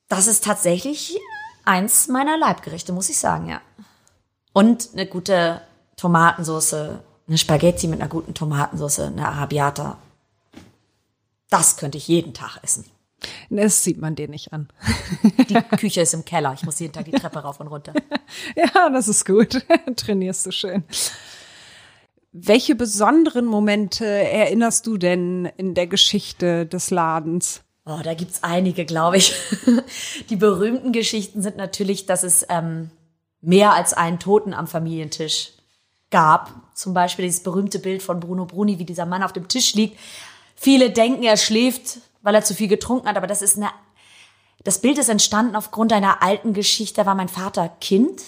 [0.10, 1.18] das ist tatsächlich
[1.66, 3.62] eins meiner Leibgerichte, muss ich sagen, ja.
[4.54, 5.62] Und eine gute
[5.98, 6.74] Tomatensauce,
[7.28, 9.98] eine Spaghetti mit einer guten Tomatensauce, eine Arabiata.
[11.50, 12.86] Das könnte ich jeden Tag essen.
[13.50, 14.68] Das sieht man dir nicht an.
[15.50, 16.54] Die Küche ist im Keller.
[16.54, 17.94] Ich muss jeden Tag die Treppe rauf und runter.
[18.56, 19.64] Ja, das ist gut.
[19.96, 20.84] Trainierst du schön.
[22.32, 27.62] Welche besonderen Momente erinnerst du denn in der Geschichte des Ladens?
[27.86, 29.36] Oh, da gibt's einige, glaube ich.
[30.30, 32.92] Die berühmten Geschichten sind natürlich, dass es ähm,
[33.42, 35.52] mehr als einen Toten am Familientisch
[36.10, 36.52] gab.
[36.74, 40.00] Zum Beispiel dieses berühmte Bild von Bruno Bruni, wie dieser Mann auf dem Tisch liegt.
[40.56, 43.70] Viele denken, er schläft, weil er zu viel getrunken hat, aber das ist eine.
[44.64, 47.02] Das Bild ist entstanden aufgrund einer alten Geschichte.
[47.02, 48.22] Da war mein Vater Kind.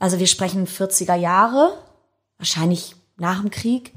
[0.00, 1.78] Also wir sprechen 40er Jahre,
[2.38, 3.92] wahrscheinlich nach dem Krieg.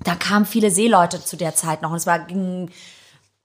[0.00, 2.70] Da kamen viele Seeleute zu der Zeit noch und es war ging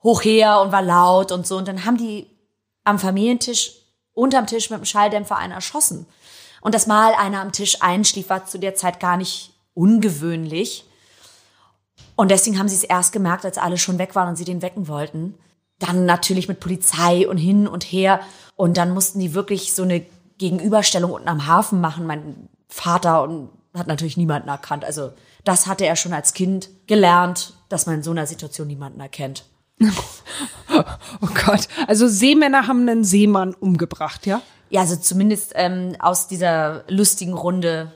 [0.04, 1.58] hoch her und war laut und so.
[1.58, 2.28] Und dann haben die
[2.84, 3.74] am Familientisch,
[4.14, 6.06] unterm Tisch mit dem Schalldämpfer einen erschossen.
[6.62, 10.86] Und dass mal einer am Tisch einschlief, war zu der Zeit gar nicht ungewöhnlich.
[12.16, 14.62] Und deswegen haben sie es erst gemerkt, als alle schon weg waren und sie den
[14.62, 15.36] wecken wollten.
[15.80, 18.20] Dann natürlich mit Polizei und hin und her.
[18.56, 20.06] Und dann mussten die wirklich so eine
[20.38, 22.06] Gegenüberstellung unten am Hafen machen.
[22.06, 24.84] Mein Vater und hat natürlich niemanden erkannt.
[24.84, 25.14] Also
[25.46, 29.46] das hatte er schon als Kind gelernt, dass man in so einer Situation niemanden erkennt.
[31.22, 31.68] Oh Gott.
[31.88, 34.42] Also Seemänner haben einen Seemann umgebracht, ja?
[34.70, 37.92] Ja, also zumindest ähm, aus dieser lustigen Runde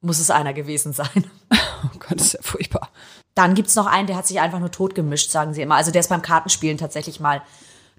[0.00, 1.24] muss es einer gewesen sein.
[1.84, 2.88] Oh Gott, das ist ja furchtbar.
[3.34, 5.74] Dann gibt's noch einen, der hat sich einfach nur tot gemischt, sagen sie immer.
[5.74, 7.42] Also der ist beim Kartenspielen tatsächlich mal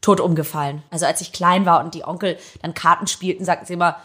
[0.01, 0.81] tot umgefallen.
[0.89, 3.97] Also als ich klein war und die Onkel dann Karten spielten, sagten sie immer,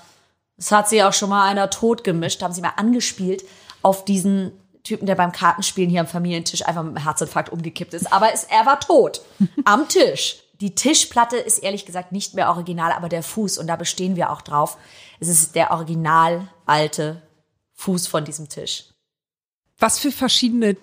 [0.58, 2.42] es hat sich auch schon mal einer tot gemischt.
[2.42, 3.44] Haben sie mal angespielt
[3.80, 4.52] auf diesen
[4.82, 8.12] Typen, der beim Kartenspielen hier am Familientisch einfach mit einem Herzinfarkt umgekippt ist.
[8.12, 9.22] Aber es, er war tot.
[9.64, 10.42] Am Tisch.
[10.60, 14.30] Die Tischplatte ist ehrlich gesagt nicht mehr original, aber der Fuß, und da bestehen wir
[14.30, 14.76] auch drauf,
[15.18, 17.20] es ist der original alte
[17.74, 18.84] Fuß von diesem Tisch.
[19.78, 20.76] Was für verschiedene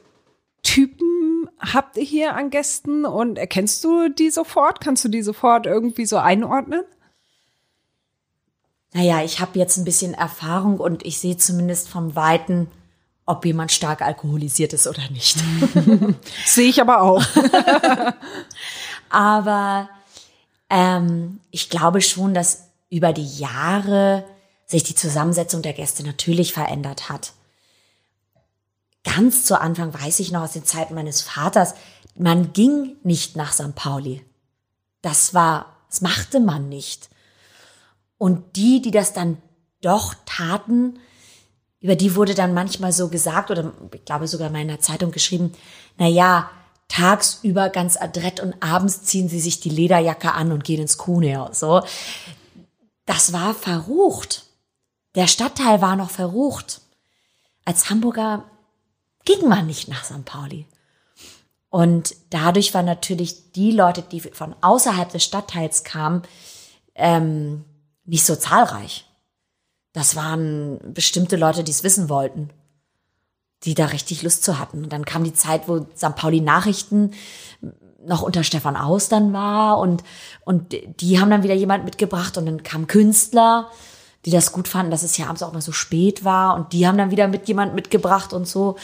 [0.63, 4.81] Typen habt ihr hier an Gästen und erkennst du die sofort?
[4.81, 6.83] Kannst du die sofort irgendwie so einordnen?
[8.93, 12.67] Naja, ich habe jetzt ein bisschen Erfahrung und ich sehe zumindest vom Weiten,
[13.29, 15.37] ob jemand stark alkoholisiert ist oder nicht.
[16.45, 17.23] Sehe ich aber auch.
[19.09, 19.89] Aber
[20.69, 24.23] ähm, ich glaube schon, dass über die Jahre
[24.65, 27.33] sich die Zusammensetzung der Gäste natürlich verändert hat.
[29.03, 31.73] Ganz zu Anfang weiß ich noch aus den Zeiten meines Vaters,
[32.15, 33.73] man ging nicht nach St.
[33.75, 34.23] Pauli.
[35.01, 37.09] Das war, das machte man nicht.
[38.17, 39.37] Und die, die das dann
[39.81, 40.99] doch taten,
[41.81, 45.11] über die wurde dann manchmal so gesagt, oder ich glaube sogar mal in der Zeitung
[45.11, 45.53] geschrieben,
[45.97, 46.49] na ja,
[46.89, 51.49] tagsüber ganz adrett und abends ziehen sie sich die Lederjacke an und gehen ins Kuhneo.
[51.53, 51.81] So.
[53.05, 54.45] Das war verrucht.
[55.15, 56.81] Der Stadtteil war noch verrucht.
[57.63, 58.45] Als Hamburger
[59.25, 60.25] ging man nicht nach St.
[60.25, 60.65] Pauli.
[61.69, 66.23] Und dadurch waren natürlich die Leute, die von außerhalb des Stadtteils kamen,
[66.95, 67.63] ähm,
[68.05, 69.05] nicht so zahlreich.
[69.93, 72.49] Das waren bestimmte Leute, die es wissen wollten,
[73.63, 74.83] die da richtig Lust zu hatten.
[74.83, 76.15] Und dann kam die Zeit, wo St.
[76.15, 77.11] Pauli Nachrichten
[78.05, 80.03] noch unter Stefan Austern war und,
[80.45, 83.69] und die haben dann wieder jemand mitgebracht und dann kamen Künstler,
[84.25, 86.87] die das gut fanden, dass es ja abends auch mal so spät war und die
[86.87, 88.77] haben dann wieder mit jemand mitgebracht und so.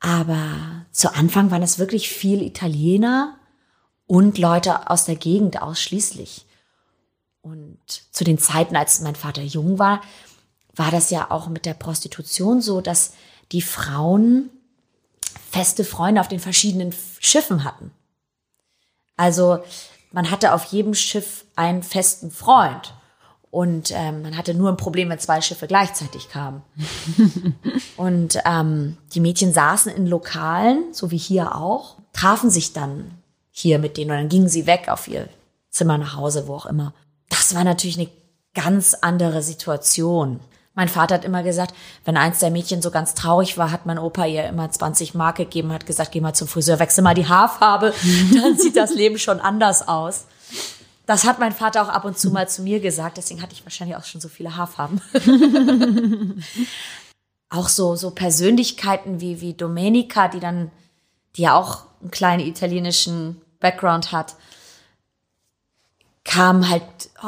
[0.00, 3.36] Aber zu Anfang waren es wirklich viel Italiener
[4.06, 6.46] und Leute aus der Gegend ausschließlich.
[7.42, 10.00] Und zu den Zeiten, als mein Vater jung war,
[10.74, 13.12] war das ja auch mit der Prostitution so, dass
[13.50, 14.50] die Frauen
[15.50, 17.90] feste Freunde auf den verschiedenen Schiffen hatten.
[19.16, 19.58] Also
[20.12, 22.94] man hatte auf jedem Schiff einen festen Freund.
[23.50, 26.62] Und ähm, man hatte nur ein Problem, wenn zwei Schiffe gleichzeitig kamen.
[27.98, 33.10] und ähm, die Mädchen saßen in Lokalen, so wie hier auch, trafen sich dann
[33.50, 35.28] hier mit denen und dann gingen sie weg auf ihr
[35.68, 36.94] Zimmer nach Hause, wo auch immer.
[37.32, 38.10] Das war natürlich eine
[38.54, 40.40] ganz andere Situation.
[40.74, 41.74] Mein Vater hat immer gesagt,
[42.04, 45.36] wenn eins der Mädchen so ganz traurig war, hat mein Opa ihr immer 20 Mark
[45.36, 47.94] gegeben, hat gesagt, geh mal zum Friseur, wechsel mal die Haarfarbe,
[48.34, 50.26] dann sieht das Leben schon anders aus.
[51.06, 53.64] Das hat mein Vater auch ab und zu mal zu mir gesagt, deswegen hatte ich
[53.64, 55.00] wahrscheinlich auch schon so viele Haarfarben.
[57.48, 60.70] auch so, so Persönlichkeiten wie, wie Domenica, die dann,
[61.36, 64.36] die ja auch einen kleinen italienischen Background hat,
[66.24, 66.84] kam halt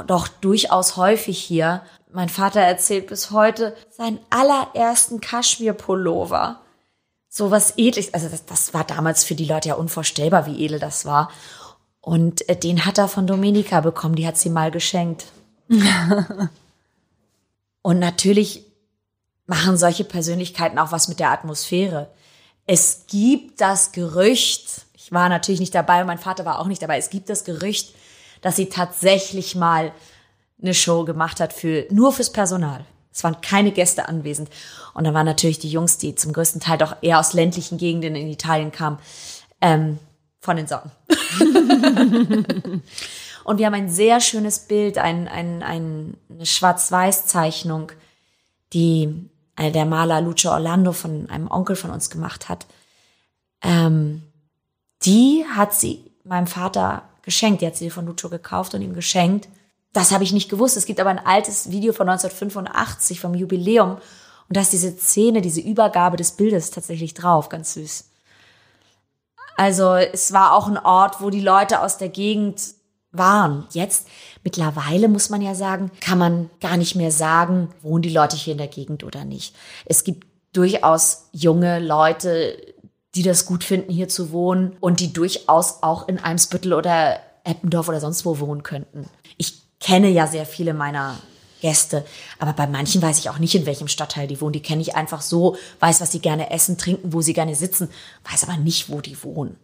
[0.06, 1.82] doch durchaus häufig hier.
[2.12, 6.60] Mein Vater erzählt bis heute seinen allerersten Kaschmir-Pullover.
[7.28, 8.14] So was edles.
[8.14, 11.30] Also das, das war damals für die Leute ja unvorstellbar, wie edel das war.
[12.00, 14.14] Und äh, den hat er von Dominika bekommen.
[14.14, 15.24] Die hat sie mal geschenkt.
[17.82, 18.64] Und natürlich
[19.46, 22.08] machen solche Persönlichkeiten auch was mit der Atmosphäre.
[22.66, 26.96] Es gibt das Gerücht, ich war natürlich nicht dabei, mein Vater war auch nicht dabei,
[26.96, 27.94] es gibt das Gerücht,
[28.44, 29.90] dass sie tatsächlich mal
[30.60, 32.84] eine Show gemacht hat für nur fürs Personal.
[33.10, 34.50] Es waren keine Gäste anwesend.
[34.92, 38.16] Und da waren natürlich die Jungs, die zum größten Teil doch eher aus ländlichen Gegenden
[38.16, 38.98] in Italien kamen,
[39.62, 39.98] ähm,
[40.40, 40.90] von den Socken.
[43.44, 47.92] und wir haben ein sehr schönes Bild, ein, ein, ein, eine Schwarz-Weiß-Zeichnung,
[48.74, 52.66] die äh, der Maler Lucio Orlando von einem Onkel von uns gemacht hat.
[53.62, 54.22] Ähm,
[55.06, 57.62] die hat sie meinem Vater geschenkt.
[57.62, 59.48] Die hat sie von Lucio gekauft und ihm geschenkt.
[59.92, 60.76] Das habe ich nicht gewusst.
[60.76, 63.98] Es gibt aber ein altes Video von 1985 vom Jubiläum
[64.48, 67.48] und da ist diese Szene, diese Übergabe des Bildes tatsächlich drauf.
[67.48, 68.10] Ganz süß.
[69.56, 72.60] Also es war auch ein Ort, wo die Leute aus der Gegend
[73.12, 73.66] waren.
[73.70, 74.08] Jetzt,
[74.42, 78.52] mittlerweile muss man ja sagen, kann man gar nicht mehr sagen, wohnen die Leute hier
[78.52, 79.54] in der Gegend oder nicht.
[79.84, 82.73] Es gibt durchaus junge Leute,
[83.14, 87.88] die das gut finden, hier zu wohnen und die durchaus auch in Eimsbüttel oder Eppendorf
[87.88, 89.08] oder sonst wo wohnen könnten.
[89.36, 91.16] Ich kenne ja sehr viele meiner
[91.60, 92.04] Gäste,
[92.38, 94.52] aber bei manchen weiß ich auch nicht, in welchem Stadtteil die wohnen.
[94.52, 97.88] Die kenne ich einfach so, weiß, was sie gerne essen, trinken, wo sie gerne sitzen,
[98.30, 99.56] weiß aber nicht, wo die wohnen.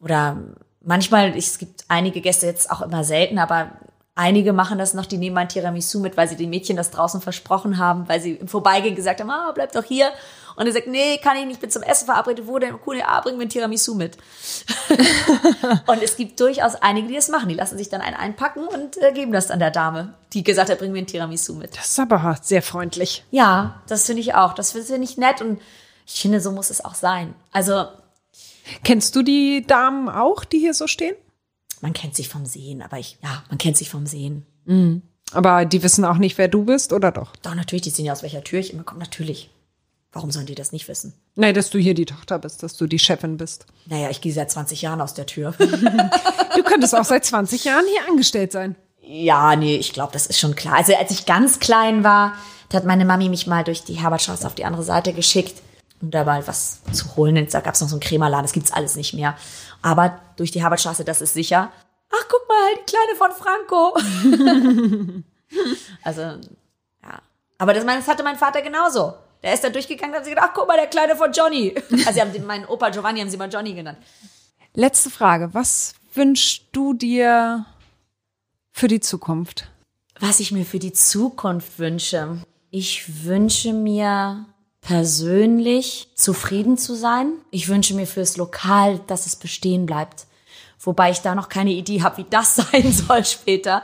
[0.00, 0.38] Oder
[0.82, 3.72] manchmal, es gibt einige Gäste jetzt auch immer selten, aber
[4.14, 7.20] einige machen das noch, die nehmen ein Tiramisu mit, weil sie den Mädchen das draußen
[7.20, 10.10] versprochen haben, weil sie im Vorbeigehen gesagt haben, ah, bleib doch hier.
[10.58, 12.48] Und er sagt, nee, kann ich nicht, bin zum Essen verabredet.
[12.48, 12.74] Wo denn?
[12.84, 14.18] Cool, ja, bring mir ein Tiramisu mit.
[15.86, 17.48] und es gibt durchaus einige, die das machen.
[17.48, 20.68] Die lassen sich dann einen einpacken und äh, geben das dann der Dame, die gesagt
[20.68, 21.76] hat, bring mir ein Tiramisu mit.
[21.76, 23.24] Das ist aber sehr freundlich.
[23.30, 24.52] Ja, das finde ich auch.
[24.52, 25.60] Das finde ich nett und
[26.06, 27.36] ich finde, so muss es auch sein.
[27.52, 27.84] Also.
[28.82, 31.14] Kennst du die Damen auch, die hier so stehen?
[31.80, 34.44] Man kennt sich vom Sehen, aber ich, ja, man kennt sich vom Sehen.
[34.64, 35.02] Mhm.
[35.30, 37.36] Aber die wissen auch nicht, wer du bist, oder doch?
[37.36, 39.50] Doch, natürlich, die sehen ja aus welcher Tür ich immer komme, natürlich.
[40.12, 41.12] Warum sollen die das nicht wissen?
[41.34, 43.66] Nein, dass du hier die Tochter bist, dass du die Chefin bist.
[43.86, 45.52] Naja, ich gehe seit 20 Jahren aus der Tür.
[45.58, 48.74] du könntest auch seit 20 Jahren hier angestellt sein.
[49.02, 50.76] Ja, nee, ich glaube, das ist schon klar.
[50.76, 52.34] Also als ich ganz klein war,
[52.68, 55.62] da hat meine Mami mich mal durch die Herbertstraße auf die andere Seite geschickt,
[56.00, 57.46] um da mal was zu holen.
[57.50, 59.36] Da gab es noch so einen Krämerladen, das gibt's alles nicht mehr.
[59.82, 61.70] Aber durch die Herbertstraße, das ist sicher.
[62.10, 65.24] Ach, guck mal, die Kleine von Franco.
[66.02, 66.22] also,
[67.02, 67.20] ja.
[67.58, 69.14] Aber das, das hatte mein Vater genauso.
[69.42, 71.74] Der ist da durchgegangen und hat sich gedacht, ach, guck mal, der Kleine von Johnny.
[71.90, 73.98] Also sie haben den, meinen Opa Giovanni haben sie mal Johnny genannt.
[74.74, 75.50] Letzte Frage.
[75.52, 77.64] Was wünschst du dir
[78.72, 79.68] für die Zukunft?
[80.20, 82.38] Was ich mir für die Zukunft wünsche?
[82.70, 84.46] Ich wünsche mir
[84.80, 87.32] persönlich zufrieden zu sein.
[87.50, 90.26] Ich wünsche mir fürs Lokal, dass es bestehen bleibt.
[90.80, 93.82] Wobei ich da noch keine Idee habe, wie das sein soll später.